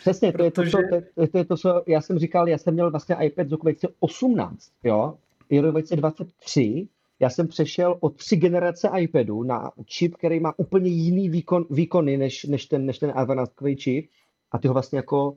[0.00, 0.78] Přesně, to, protože...
[0.78, 3.48] je to, co, to je to, co já jsem říkal, já jsem měl vlastně iPad
[3.48, 5.14] z roku 2018, jo,
[5.50, 6.88] je rok 2023,
[7.20, 12.16] já jsem přešel o tři generace iPadu na čip, který má úplně jiný výkon, výkony
[12.16, 14.10] než, než ten, než ten A12 čip
[14.52, 15.36] a ty ho vlastně jako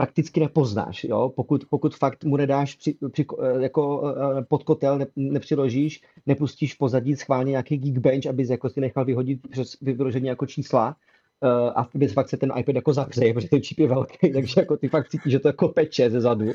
[0.00, 1.32] prakticky nepoznáš, jo?
[1.36, 3.26] Pokud, pokud fakt mu nedáš při, při,
[3.60, 9.04] jako eh, pod kotel, ne, nepřiložíš, nepustíš pozadí schválně nějaký Geekbench, aby jako si nechal
[9.04, 10.96] vyhodit přes vyložení jako čísla,
[11.40, 14.60] uh, a by fakt se ten iPad jako zapřeje, protože ten čip je velký, takže
[14.60, 16.52] jako ty fakt cítíš, že to jako peče ze zadu,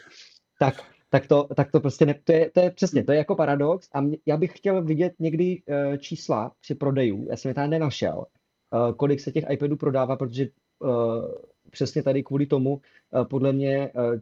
[0.60, 0.76] tak
[1.10, 3.90] tak to, tak to prostě ne, to, je, to je přesně, to je jako paradox
[3.94, 7.68] a mě, já bych chtěl vidět někdy uh, čísla při prodejů, já jsem je tady
[7.68, 10.48] nenašel, uh, kolik se těch iPadů prodává, protože
[10.80, 10.90] uh,
[11.72, 14.20] přesně tady kvůli tomu uh, podle mě uh,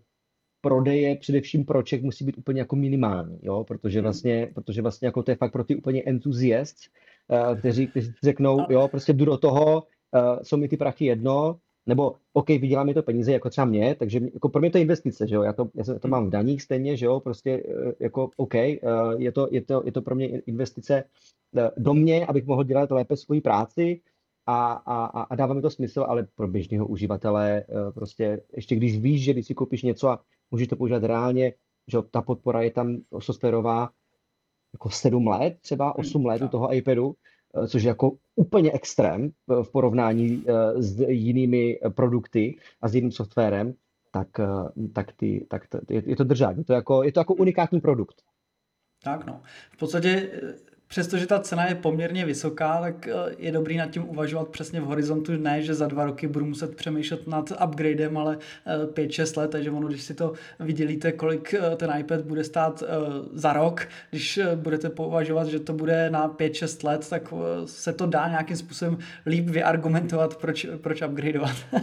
[0.61, 4.03] prodeje především proček musí být úplně jako minimální, jo, protože hmm.
[4.03, 6.77] vlastně, protože vlastně jako to je fakt pro ty úplně entuziast,
[7.27, 9.83] uh, kteří, kteří řeknou, jo, prostě jdu do toho,
[10.43, 14.19] jsou mi ty prachy jedno, nebo OK, vydělá mi to peníze, jako třeba mě, takže
[14.33, 16.61] jako pro mě to je investice, že jo, já to, já to mám v daních
[16.61, 18.79] stejně, že jo, prostě eh, jako OK, eh,
[19.17, 21.03] je to, je to, je to pro mě investice
[21.57, 24.01] eh, do mě, abych mohl dělat lépe svoji práci
[24.45, 29.23] a, a, a dává mi to smysl, ale pro běžného uživatele prostě, ještě když víš,
[29.23, 30.19] že když si koupíš něco a
[30.51, 31.53] můžeš to používat reálně,
[31.87, 33.89] že ta podpora je tam softwarová
[34.73, 37.15] jako 7 let, třeba 8 let u toho iPadu,
[37.55, 43.11] Eh, což je jako úplně extrém v porovnání eh, s jinými produkty a s jiným
[43.11, 43.73] softwarem,
[44.11, 46.57] tak, eh, tak, ty, tak to, je to držání.
[46.57, 48.21] Je to jako, je to jako unikátní produkt.
[49.03, 49.41] Tak no.
[49.71, 50.31] V podstatě
[50.93, 54.83] přestože ta cena je poměrně vysoká, tak eh, je dobrý nad tím uvažovat přesně v
[54.83, 59.51] horizontu, ne, že za dva roky budu muset přemýšlet nad upgradem, ale 5-6 eh, let,
[59.51, 62.83] takže ono, když si to vydělíte, kolik eh, ten iPad bude stát
[63.33, 67.33] za rok, když budete považovat, že to bude na 5-6 let, tak
[67.65, 71.55] se to dá nějakým způsobem líp vyargumentovat, proč, proč upgradeovat.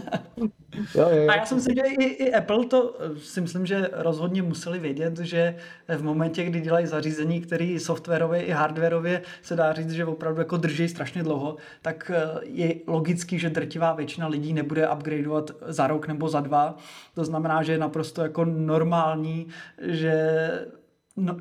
[0.94, 1.28] jo, jo, jo.
[1.28, 5.18] A já jsem si, že i, i Apple to si myslím, že rozhodně museli vědět,
[5.18, 5.56] že
[5.88, 10.40] v momentě, kdy dělají zařízení, který softwarově i hardwareově softwarově se dá říct, že opravdu
[10.40, 15.86] jako drží strašně dlouho, tak eh, je logický, že drtivá většina lidí nebude upgradeovat za
[15.86, 16.76] rok nebo za dva.
[17.14, 19.46] To znamená, že je naprosto jako normální,
[19.78, 20.14] že
[21.16, 21.36] no,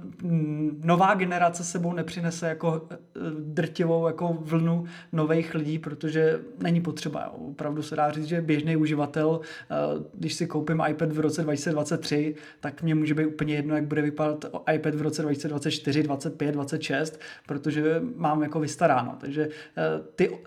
[0.84, 2.98] nová generace sebou nepřinese jako eh,
[3.40, 7.30] drtivou jako vlnu nových lidí, protože není potřeba.
[7.30, 9.76] Opravdu se dá říct, že běžný uživatel, eh,
[10.14, 14.02] když si koupím iPad v roce 2023, tak mě může být úplně jedno, jak bude
[14.02, 19.18] vypadat iPad v roce 2024, 25, 26, protože mám jako vystaráno.
[19.20, 19.84] Takže eh,
[20.16, 20.38] ty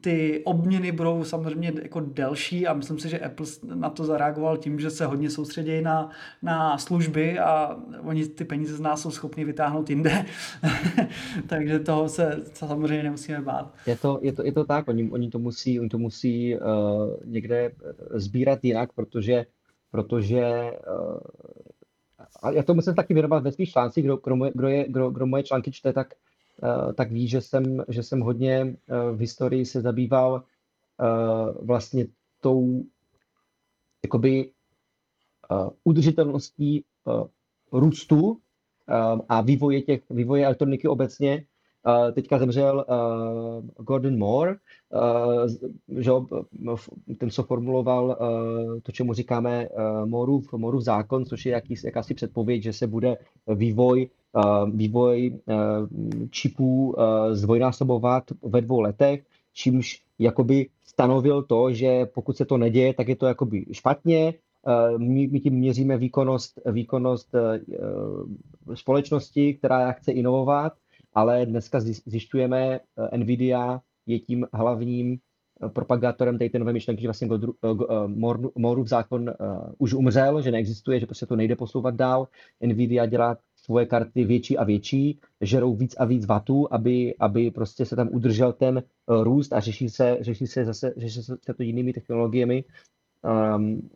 [0.00, 4.80] ty obměny budou samozřejmě jako delší a myslím si, že Apple na to zareagoval tím,
[4.80, 6.10] že se hodně soustředí na,
[6.42, 10.24] na služby a oni ty peníze z nás jsou schopni vytáhnout jinde.
[11.46, 13.74] Takže toho se samozřejmě nemusíme bát.
[13.86, 16.62] Je to, je to, je to tak, oni, oni to musí, oni to musí uh,
[17.24, 17.72] někde
[18.14, 19.46] sbírat jinak, protože,
[19.90, 21.18] protože uh,
[22.42, 25.26] a já to musím taky věnovat ve svých článcích, kdo, kdo, kdo, je, kdo, kdo
[25.26, 26.31] moje články čte, tak Eh,
[26.94, 31.04] tak ví, že jsem, že jsem hodně eh, v historii se zabýval eh,
[31.62, 32.06] vlastně
[32.40, 32.84] tou
[34.04, 34.50] jakoby
[35.84, 36.84] udržitelností
[37.72, 38.38] růstu
[39.28, 41.44] a vývoje těch, vývoje elektroniky obecně.
[42.12, 42.86] Teďka zemřel
[43.76, 44.56] Gordon Moore,
[45.98, 46.10] že
[47.18, 48.16] ten, co formuloval
[48.82, 49.68] to, čemu říkáme
[50.04, 53.16] Moorův, Moorův zákon, což je jaký, jakási předpověď, že se bude
[53.54, 54.10] vývoj,
[54.72, 55.56] vývoj uh,
[56.30, 62.94] čipů uh, zdvojnásobovat ve dvou letech, čímž jakoby stanovil to, že pokud se to neděje,
[62.94, 64.34] tak je to jakoby špatně,
[64.98, 67.34] my, my tím měříme výkonnost, výkonnost
[68.74, 70.72] společnosti, která chce inovovat
[71.14, 75.18] ale dneska zjišťujeme, eh, Nvidia je tím hlavním
[75.64, 77.68] eh, propagátorem té nové myšlenky, že vlastně eh,
[78.56, 79.30] Moorův zákon
[79.78, 82.28] už umřel, že neexistuje, že prostě to nejde posouvat dál.
[82.60, 87.84] Nvidia dělá svoje karty větší a větší, žerou víc a víc vatů, aby, aby prostě
[87.84, 91.92] se tam udržel ten růst a řeší se, řeší se zase řeší se to jinými
[91.92, 92.64] technologiemi
[93.56, 93.90] um,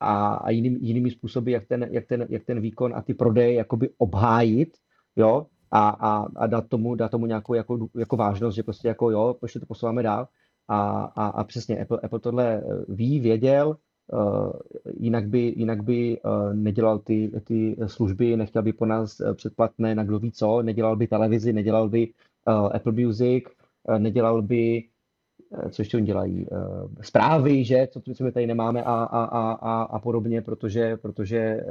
[0.00, 3.54] a, a jinými, jinými způsoby, jak ten, jak, ten, jak ten výkon a ty prodeje
[3.54, 4.76] jakoby obhájit,
[5.16, 9.10] jo, a, a, a dát, tomu, dát tomu nějakou jako, jako vážnost, že prostě jako
[9.10, 10.28] jo, ještě to posouváme dál.
[10.68, 13.76] A, a, a přesně Apple, Apple tohle eh, ví, věděl,
[15.00, 20.04] jinak by, jinak by uh, nedělal ty, ty služby, nechtěl by po nás předplatné na
[20.04, 22.12] kdo ví co, nedělal by televizi, nedělal by
[22.46, 23.44] Apple Music,
[23.98, 24.84] nedělal by
[25.52, 26.56] Eh, co ještě oni dělají, eh,
[27.00, 31.38] zprávy, že, co, co my tady nemáme a, a, a, a, a podobně, protože, protože,
[31.38, 31.64] eh,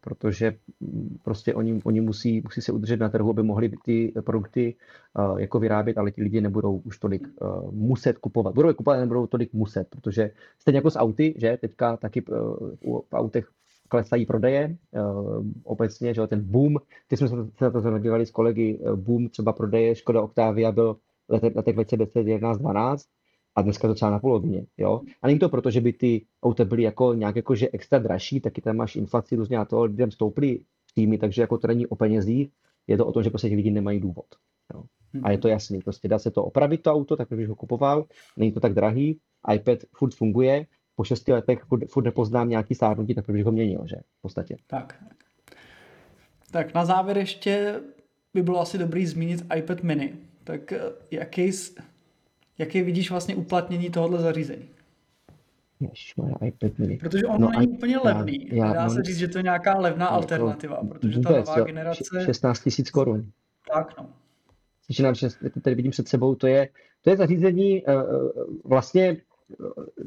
[0.00, 0.56] protože
[1.22, 4.74] prostě oni, oni musí, musí se udržet na trhu, aby mohli ty produkty
[5.38, 7.28] jako vyrábět, ale ti lidi nebudou už tolik
[7.70, 8.54] muset kupovat.
[8.54, 12.20] Budou je kupovat, ale nebudou tolik muset, protože stejně jako s auty, že teďka taky
[13.10, 13.48] v autech
[13.88, 14.76] klesají prodeje
[15.64, 16.76] obecně, že ten boom,
[17.08, 20.96] ty jsme se na to zaměřovali s kolegy, boom třeba prodeje Škoda Octavia byl
[21.28, 23.06] letech 2010, 11, 12
[23.56, 24.66] a dneska to třeba na polovině.
[24.78, 25.00] Jo?
[25.22, 28.40] A není to proto, že by ty auta byly jako nějak jako, že extra dražší,
[28.40, 30.60] taky tam máš inflaci různě a to lidem stouply
[30.94, 32.48] týmy, takže jako to není o penězích,
[32.86, 34.26] je to o tom, že prostě lidi nemají důvod.
[34.74, 34.82] Jo?
[35.22, 38.04] A je to jasný, prostě dá se to opravit to auto, tak bych ho kupoval,
[38.36, 39.18] není to tak drahý,
[39.54, 43.86] iPad furt funguje, po šesti letech furt, furt nepoznám nějaký stárnutí, tak bych ho měnil,
[43.86, 43.96] že?
[43.96, 44.56] V podstatě.
[44.66, 45.04] Tak.
[46.50, 47.80] Tak na závěr ještě
[48.34, 50.12] by bylo asi dobrý zmínit iPad mini.
[50.44, 51.50] Tak eh, jaký,
[52.60, 54.68] Jaké vidíš vlastně uplatnění tohohle zařízení?
[55.80, 56.96] Ježišmarja, iPad mini.
[56.96, 58.48] Protože ono no, není úplně levný.
[58.52, 61.38] Já, Dá no, se říct, že to je nějaká levná no, alternativa, protože vůbec, ta
[61.38, 62.24] nová jo, generace...
[62.24, 63.30] 16 tisíc korun.
[63.74, 64.08] Tak no.
[64.86, 65.14] Když nám
[65.62, 66.68] tady vidím před sebou, to je,
[67.00, 67.92] to je zařízení, uh,
[68.64, 69.16] vlastně,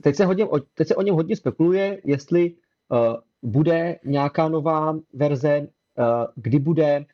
[0.01, 2.51] teď se, hodně, teď se o něm hodně spekuluje, jestli
[2.89, 2.97] uh,
[3.41, 7.05] bude nějaká nová verze, uh, kdy bude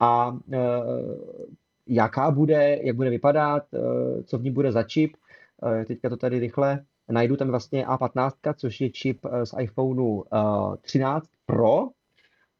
[0.00, 0.38] a uh,
[1.86, 5.16] jaká bude, jak bude vypadat, eh, co v ní bude za čip.
[5.80, 10.22] Eh, teďka to tady rychle najdu, tam vlastně A15, což je čip eh, z iPhoneu
[10.80, 11.88] 13 Pro,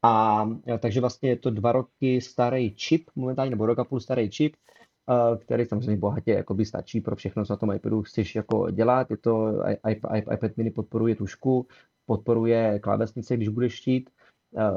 [0.03, 0.45] a
[0.79, 4.57] takže vlastně je to dva roky starý čip, momentálně, nebo rok a půl starý čip,
[5.41, 9.11] který samozřejmě bohatě jakoby stačí pro všechno, co na tom iPadu chceš jako dělat.
[9.11, 9.63] Je to
[10.33, 11.67] iPad mini podporuje tušku,
[12.07, 14.11] podporuje klávesnice, když budeš štít,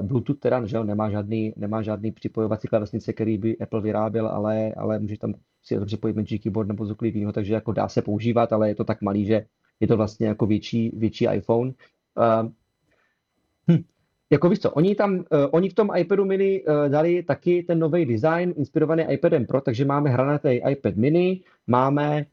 [0.02, 5.00] Bluetooth teda, že nemá žádný, nemá žádný připojovací klávesnice, který by Apple vyráběl, ale, ale
[5.00, 8.70] může tam si připojit Magic Keyboard nebo cokoliv jiného, takže jako dá se používat, ale
[8.70, 9.46] je to tak malý, že
[9.80, 11.74] je to vlastně jako větší, větší iPhone.
[12.18, 12.50] Uh,
[13.72, 13.84] hm.
[14.30, 17.80] Jako víš co, oni tam, uh, oni v tom iPadu mini uh, dali taky ten
[17.80, 22.26] nový design inspirovaný iPadem Pro, takže máme hranatý iPad mini, máme,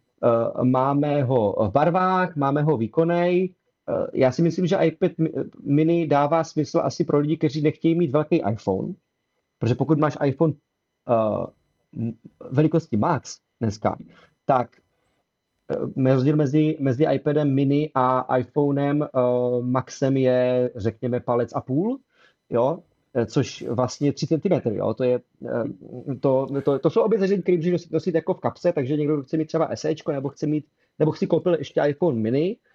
[0.57, 3.64] uh, máme ho v barvách, máme ho výkonnej, Eh,
[4.13, 5.13] já si myslím, že iPad
[5.63, 8.95] mini dává smysl asi pro lidi, kteří nechtějí mít velký iPhone,
[9.59, 10.53] protože pokud máš iPhone
[11.09, 11.47] uh,
[12.51, 13.99] velikosti Max dneska,
[14.45, 14.71] tak
[15.97, 21.99] uh, rozdíl mezi, mezi iPadem mini a iPhonem uh, Maxem je, řekněme, palec a půl,
[22.51, 22.79] jo,
[23.27, 25.21] což vlastně 3 cm, jo, to je,
[26.21, 29.45] to, to, to jsou obě které můžeš nosit jako v kapse, takže někdo chce mít
[29.45, 30.67] třeba SE, nebo chce mít,
[30.99, 32.74] nebo si koupil ještě iPhone mini, Eh,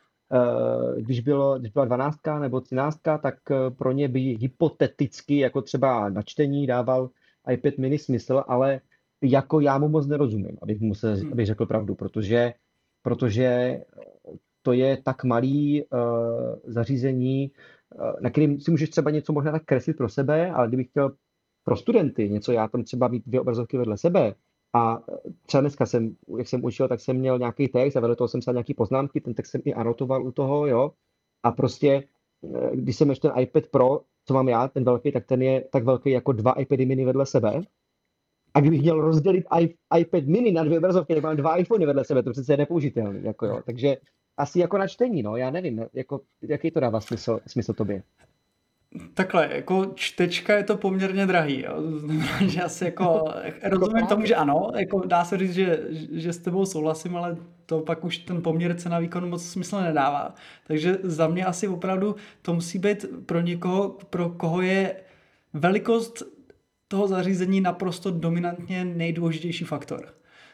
[0.97, 6.09] když, bylo, když byla 12 nebo 13, tak eh, pro ně by hypoteticky, jako třeba
[6.09, 7.09] na čtení, dával
[7.51, 8.81] iPad mini smysl, ale
[9.23, 11.31] jako já mu moc nerozumím, abych mu se, hmm.
[11.31, 12.53] abych řekl pravdu, protože,
[13.01, 13.79] protože
[14.61, 15.99] to je tak malý uh,
[16.63, 17.51] zařízení,
[17.95, 21.11] uh, na kterým si můžeš třeba něco možná tak kreslit pro sebe, ale kdybych chtěl
[21.63, 24.35] pro studenty něco, já tam třeba mít dvě obrazovky vedle sebe,
[24.73, 24.99] a
[25.45, 28.39] třeba dneska jsem, jak jsem učil, tak jsem měl nějaký text a vedle toho jsem
[28.39, 30.91] psal nějaký poznámky, ten text jsem i anotoval u toho, jo.
[31.43, 32.03] A prostě,
[32.55, 35.61] eh, když jsem ještě ten iPad Pro, co mám já, ten velký, tak ten je
[35.61, 37.61] tak velký jako dva iPady mini vedle sebe.
[38.53, 39.45] A kdybych měl rozdělit
[39.99, 43.23] iPad mini na dvě obrazovky, nebo mám dva iPhony vedle sebe, to přece je nepoužitelný,
[43.23, 43.61] jako jo.
[43.65, 43.97] Takže
[44.37, 48.03] asi jako na čtení, no, já nevím, jako, jaký to dává smysl, smysl tobě?
[49.13, 51.97] Takhle, jako čtečka je to poměrně drahý, jo.
[51.97, 53.33] Znamená, že asi jako
[53.63, 55.79] rozumím tomu, že ano, jako dá se říct, že,
[56.11, 60.35] že s tebou souhlasím, ale to pak už ten poměr cena výkon moc smysl nedává.
[60.67, 64.95] Takže za mě asi opravdu to musí být pro někoho, pro koho je
[65.53, 66.23] velikost
[66.87, 70.13] toho zařízení naprosto dominantně nejdůležitější faktor.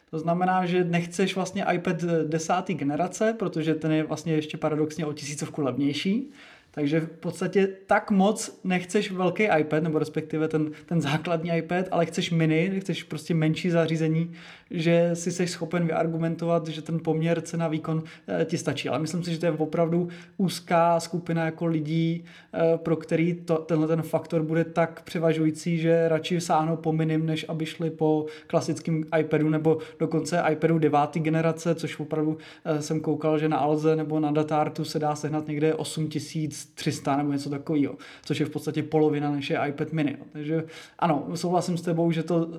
[0.09, 5.13] To znamená, že nechceš vlastně iPad desáté generace, protože ten je vlastně ještě paradoxně o
[5.13, 6.31] tisícovku levnější,
[6.75, 12.05] takže v podstatě tak moc nechceš velký iPad, nebo respektive ten, ten základní iPad, ale
[12.05, 14.33] chceš mini, chceš prostě menší zařízení,
[14.71, 18.89] že si jsi schopen vyargumentovat, že ten poměr cena výkon eh, ti stačí.
[18.89, 23.57] Ale myslím si, že to je opravdu úzká skupina jako lidí, eh, pro který to,
[23.57, 28.25] tenhle ten faktor bude tak převažující, že radši sáhnou po minim, než aby šli po
[28.47, 33.95] klasickém iPadu nebo dokonce iPadu deváté generace, což opravdu eh, jsem koukal, že na Alze
[33.95, 37.95] nebo na Datartu se dá sehnat někde 8300 nebo něco takového,
[38.25, 40.17] což je v podstatě polovina než je iPad mini.
[40.31, 40.63] Takže
[40.99, 42.49] ano, souhlasím s tebou, že to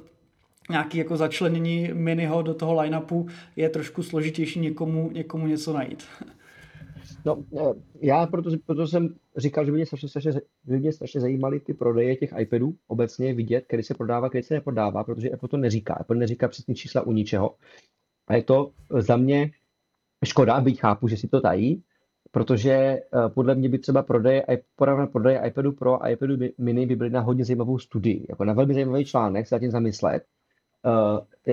[0.70, 6.04] nějaký jako začlenění miniho do toho line-upu je trošku složitější někomu, někomu něco najít.
[7.24, 10.32] No, eh, já proto, proto jsem říkal, že by mě strašně, strašně,
[10.64, 14.54] by mě strašně zajímaly ty prodeje těch iPadů, obecně vidět, kdy se prodává, kdy se
[14.54, 15.94] neprodává, protože Apple to neříká.
[15.94, 17.54] Apple neříká přesně čísla u ničeho.
[18.28, 19.50] A je to za mě
[20.24, 21.82] škoda, byť chápu, že si to tají,
[22.30, 24.46] protože eh, podle mě by třeba prodeje,
[25.12, 28.74] prodeje iPadu Pro a iPadu mini by byly na hodně zajímavou studii, jako na velmi
[28.74, 30.22] zajímavý článek se zatím zamyslet,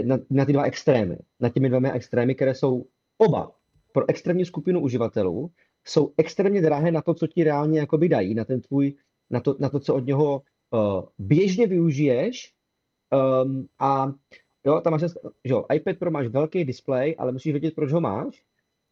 [0.04, 2.86] na, na ty dva extrémy, na těmi dvěma extrémy, které jsou
[3.18, 3.52] oba
[3.94, 5.52] pro extrémní skupinu uživatelů,
[5.86, 8.94] jsou extrémně drahé na to, co ti reálně jakoby dají, na ten tvůj,
[9.30, 12.54] na to, na to co od něho uh, běžně využiješ.
[13.44, 14.14] Um, a
[14.66, 15.02] jo, tam máš,
[15.44, 18.44] jo, iPad Pro máš velký displej, ale musíš vědět, proč ho máš,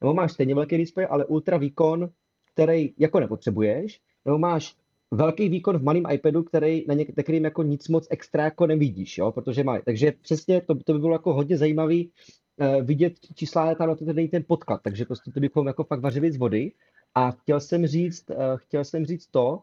[0.02, 2.10] nebo máš stejně velký displej, ale ultra výkon,
[2.54, 4.76] který jako nepotřebuješ, nebo máš
[5.12, 9.32] velký výkon v malém iPadu, který na některým jako nic moc extra jako nevidíš, jo,
[9.32, 9.80] protože má.
[9.80, 12.12] Takže přesně to, to by bylo jako hodně zajímavý
[12.58, 16.00] uh, vidět čísla, tam na to není ten podklad, takže prostě to bychom jako fakt
[16.00, 16.72] vařili z vody.
[17.16, 19.62] A chtěl jsem říct, uh, chtěl jsem říct to,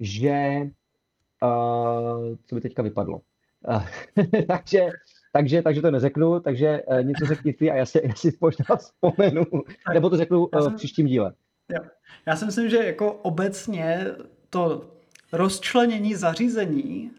[0.00, 0.60] že
[1.42, 3.20] uh, co by teďka vypadlo.
[3.68, 3.86] Uh,
[4.48, 4.88] takže,
[5.32, 8.76] takže, takže to neřeknu, takže uh, něco řekni ty a já si, já si možná
[8.76, 9.42] vzpomenu,
[9.94, 11.34] nebo to řeknu uh, v příštím díle.
[11.68, 11.80] Jo.
[12.26, 14.06] Já si myslím, že jako obecně
[14.50, 14.84] to
[15.32, 17.10] rozčlenění zařízení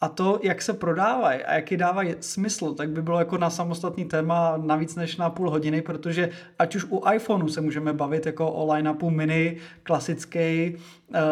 [0.00, 4.04] a to, jak se prodávají a jaký dávají smysl, tak by bylo jako na samostatný
[4.04, 8.52] téma navíc než na půl hodiny, protože ať už u iPhoneu se můžeme bavit jako
[8.52, 10.76] o line-upu mini, klasický, eh,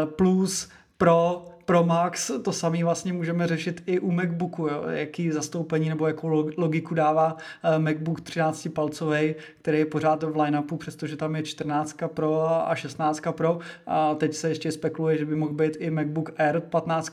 [0.06, 0.68] plus,
[0.98, 4.84] pro, pro Max to samé vlastně můžeme řešit i u MacBooku, jo?
[4.88, 10.76] jaký zastoupení nebo jakou logiku dává eh, MacBook 13 palcový, který je pořád v line-upu,
[10.76, 15.36] přestože tam je 14 Pro a 16 Pro a teď se ještě spekuluje, že by
[15.36, 17.12] mohl být i MacBook Air 15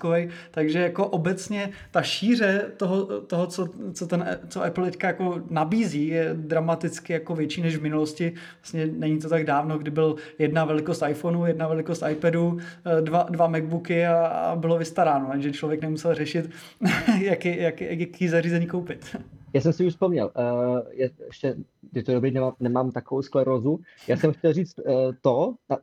[0.51, 6.07] takže jako obecně ta šíře toho, toho co, co, ten, co Apple teďka jako nabízí,
[6.07, 8.33] je dramaticky jako větší než v minulosti.
[8.61, 13.25] Vlastně není to tak dávno, kdy byl jedna velikost iPhoneu, jedna velikost iPadu, eh, dva,
[13.29, 16.49] dva MacBooky a, a bylo vystaráno, že člověk nemusel řešit,
[17.21, 19.15] jaký, jaký, jaký zařízení koupit.
[19.53, 21.55] Já jsem si už vzpomněl, uh, je, ještě,
[21.93, 23.79] je to dobrý, nemám, nemám takovou sklerózu.
[24.07, 25.77] Já jsem chtěl říct uh, to, ta,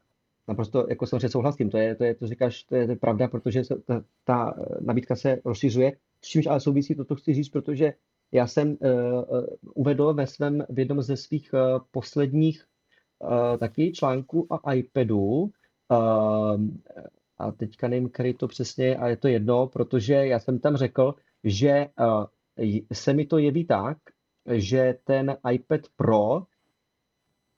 [0.48, 3.28] naprosto jako samozřejmě souhlasím, to je, to je, to říkáš, to je, to je pravda,
[3.28, 5.92] protože se, ta, ta nabídka se rozšiřuje,
[6.24, 7.92] s čímž ale souvisí to, co chci říct, protože
[8.32, 8.76] já jsem uh,
[9.74, 12.64] uvedl ve svém, v jednom ze svých uh, posledních
[13.18, 15.50] uh, taky článků a iPadu uh,
[17.38, 20.76] a teďka nevím, který to přesně je, a je to jedno, protože já jsem tam
[20.76, 21.14] řekl,
[21.44, 22.24] že uh,
[22.92, 23.98] se mi to jeví tak,
[24.52, 26.42] že ten iPad Pro,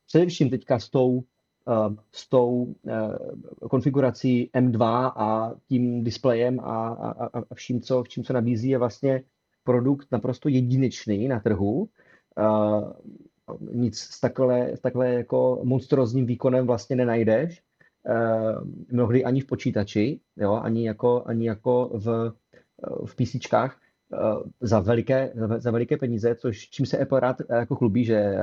[0.06, 1.24] především teďka s tou, uh,
[2.12, 8.32] s tou uh, konfigurací M2 a tím displejem a, a, a vším, co, vším, co
[8.32, 9.22] nabízí, je vlastně
[9.64, 11.88] produkt naprosto jedinečný na trhu.
[13.72, 17.62] Nic s takhle, s takhle jako monstrozním výkonem vlastně nenajdeš.
[18.06, 18.54] Eh,
[18.90, 22.32] mnohdy ani v počítači, jo, ani jako, ani jako v,
[22.84, 23.80] eh, v PCčkách
[24.12, 24.16] eh,
[24.60, 28.36] za veliké, za veliké peníze, což čím se Apple rád jako chlubí, že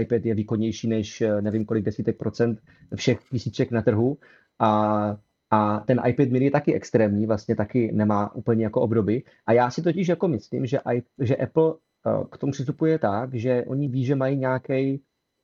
[0.00, 2.60] iPad je výkonnější než nevím kolik desítek procent
[2.94, 4.18] všech PCček na trhu
[4.58, 5.16] a
[5.50, 9.22] a ten iPad mini je taky extrémní, vlastně taky nemá úplně jako obdoby.
[9.46, 10.78] A já si totiž jako myslím, že,
[11.20, 11.74] že Apple
[12.30, 14.96] k tomu přistupuje tak, že oni ví, že mají nějaké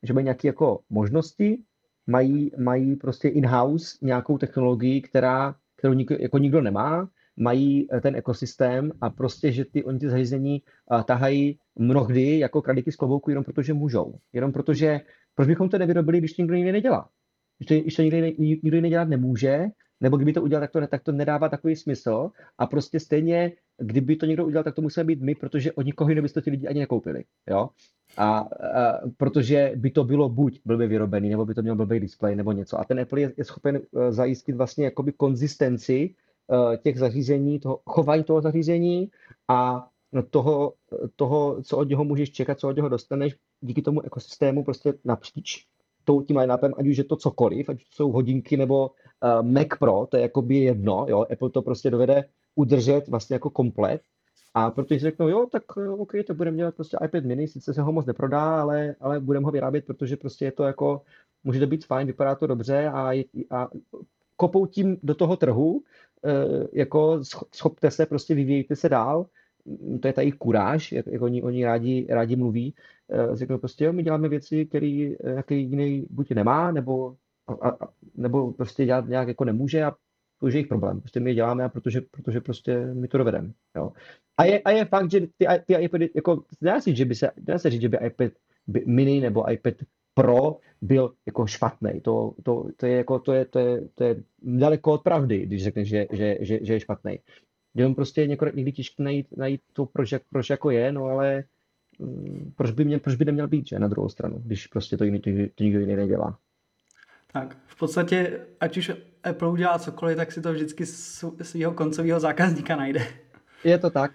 [0.03, 1.63] že mají nějaké jako možnosti,
[2.11, 8.17] mají, mají prostě in-house nějakou technologii, která, kterou nik, jako nikdo nemá, mají eh, ten
[8.17, 13.31] ekosystém a prostě, že ty, oni ty zařízení uh, tahají mnohdy jako kraliky z klobouku
[13.31, 14.15] jenom protože můžou.
[14.33, 15.01] Jenom protože,
[15.35, 17.09] proč bychom to nevyrobili, když to nikdo jiný nedělá?
[17.59, 19.67] Když to, když to nikdo, nikdo jiný dělat nemůže,
[20.01, 24.17] nebo kdyby to udělal, tak to, tak to nedává takový smysl a prostě stejně, kdyby
[24.17, 26.51] to někdo udělal, tak to musíme být my, protože od nikoho jiného by to ti
[26.51, 27.69] lidi ani nekoupili, jo.
[28.17, 28.49] A, a
[29.17, 32.81] protože by to bylo buď blbě vyrobený, nebo by to měl blbý display nebo něco.
[32.81, 36.15] A ten Apple je, je schopen uh, zajistit vlastně jakoby konzistenci
[36.47, 39.11] uh, těch zařízení, toho chování toho zařízení
[39.49, 39.89] a
[40.31, 40.75] toho,
[41.17, 45.67] toho, co od něho můžeš čekat, co od něho dostaneš díky tomu ekosystému prostě napříč
[46.11, 50.07] tou, tím line-upem, ať už je to cokoliv, ať jsou hodinky nebo uh, Mac Pro,
[50.11, 54.01] to je jako by jedno, jo, Apple to prostě dovede udržet vlastně jako komplet.
[54.55, 57.83] A protože řeknou, jo, tak eh, OK, to budeme dělat prostě iPad mini, sice se
[57.83, 61.03] ho moc neprodá, ale, ale budeme ho vyrábět, protože prostě je to jako,
[61.45, 63.13] může to být fajn, vypadá to dobře a,
[63.51, 63.69] a
[64.37, 65.83] kopou tím do toho trhu,
[66.25, 67.21] eh, jako
[67.55, 69.27] schopte se, prostě vyvíjejte se dál,
[70.01, 72.75] to je ta jejich kuráž, jak, jak oni, oni rádi, rádi mluví,
[73.09, 74.87] uh, řeknou prostě, jo, my děláme věci, které
[75.25, 79.91] nějaký jiný buď nemá, nebo, a, a, nebo prostě dělat nějak jako nemůže a
[80.41, 81.01] to už je jejich problém.
[81.01, 83.53] Prostě my je děláme, protože, protože prostě my to dovedeme.
[83.77, 83.93] Jo.
[84.37, 87.31] A, je, a je fakt, že ty, ty iPady, jako, dá se, že by se,
[87.37, 88.33] dá se říct, že by iPad
[88.67, 89.75] by mini nebo iPad
[90.15, 92.01] Pro byl jako špatný.
[92.01, 95.65] To, to, to, je jako, to, je, to, je, to je daleko od pravdy, když
[95.65, 97.19] řekneš, že, že, že, že je špatný.
[97.75, 101.45] Jenom prostě někdo, někdy těžké najít, najít to, proč, proč jako je, no ale
[101.99, 105.05] mm, proč by, mě, proč by neměl být, že na druhou stranu, když prostě to,
[105.05, 106.39] jiný, to, to nikdo jiný nedělá.
[107.33, 108.93] Tak v podstatě, ať už
[109.23, 110.87] Apple udělá cokoliv, tak si to vždycky
[111.43, 113.07] svého koncového zákazníka najde.
[113.65, 114.13] Je to tak.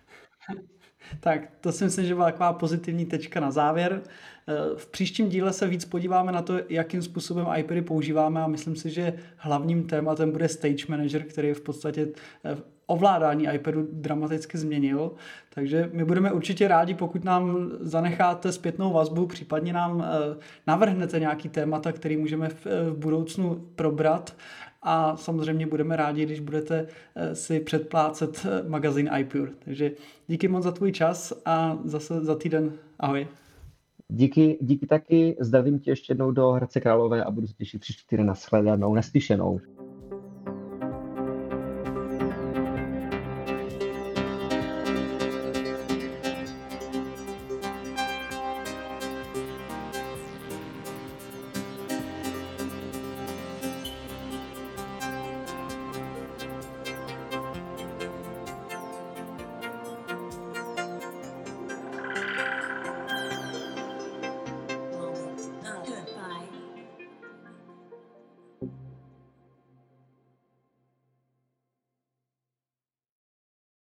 [1.20, 4.02] Tak, to si myslím, že byla taková pozitivní tečka na závěr.
[4.48, 8.76] Eh, v příštím díle se víc podíváme na to, jakým způsobem iPady používáme a myslím
[8.76, 12.08] si, že hlavním tématem bude Stage Manager, který v podstatě
[12.46, 12.58] eh,
[12.88, 15.12] ovládání iPadu dramaticky změnil.
[15.54, 21.50] Takže my budeme určitě rádi, pokud nám zanecháte zpětnou vazbu, případně nám eh, navrhnete nějaký
[21.50, 24.36] témata, který můžeme v budoucnu probrat
[24.82, 26.88] a samozřejmě budeme rádi, když budete
[27.34, 29.52] si předplácet magazín iPure.
[29.66, 29.92] Takže
[30.28, 33.28] díky moc za tvůj čas a zase za týden ahoj.
[34.08, 38.08] Díky, díky taky, zdravím tě ještě jednou do Hradce Králové a budu se těšit příští
[38.08, 39.60] týden na shledanou, naslyšenou.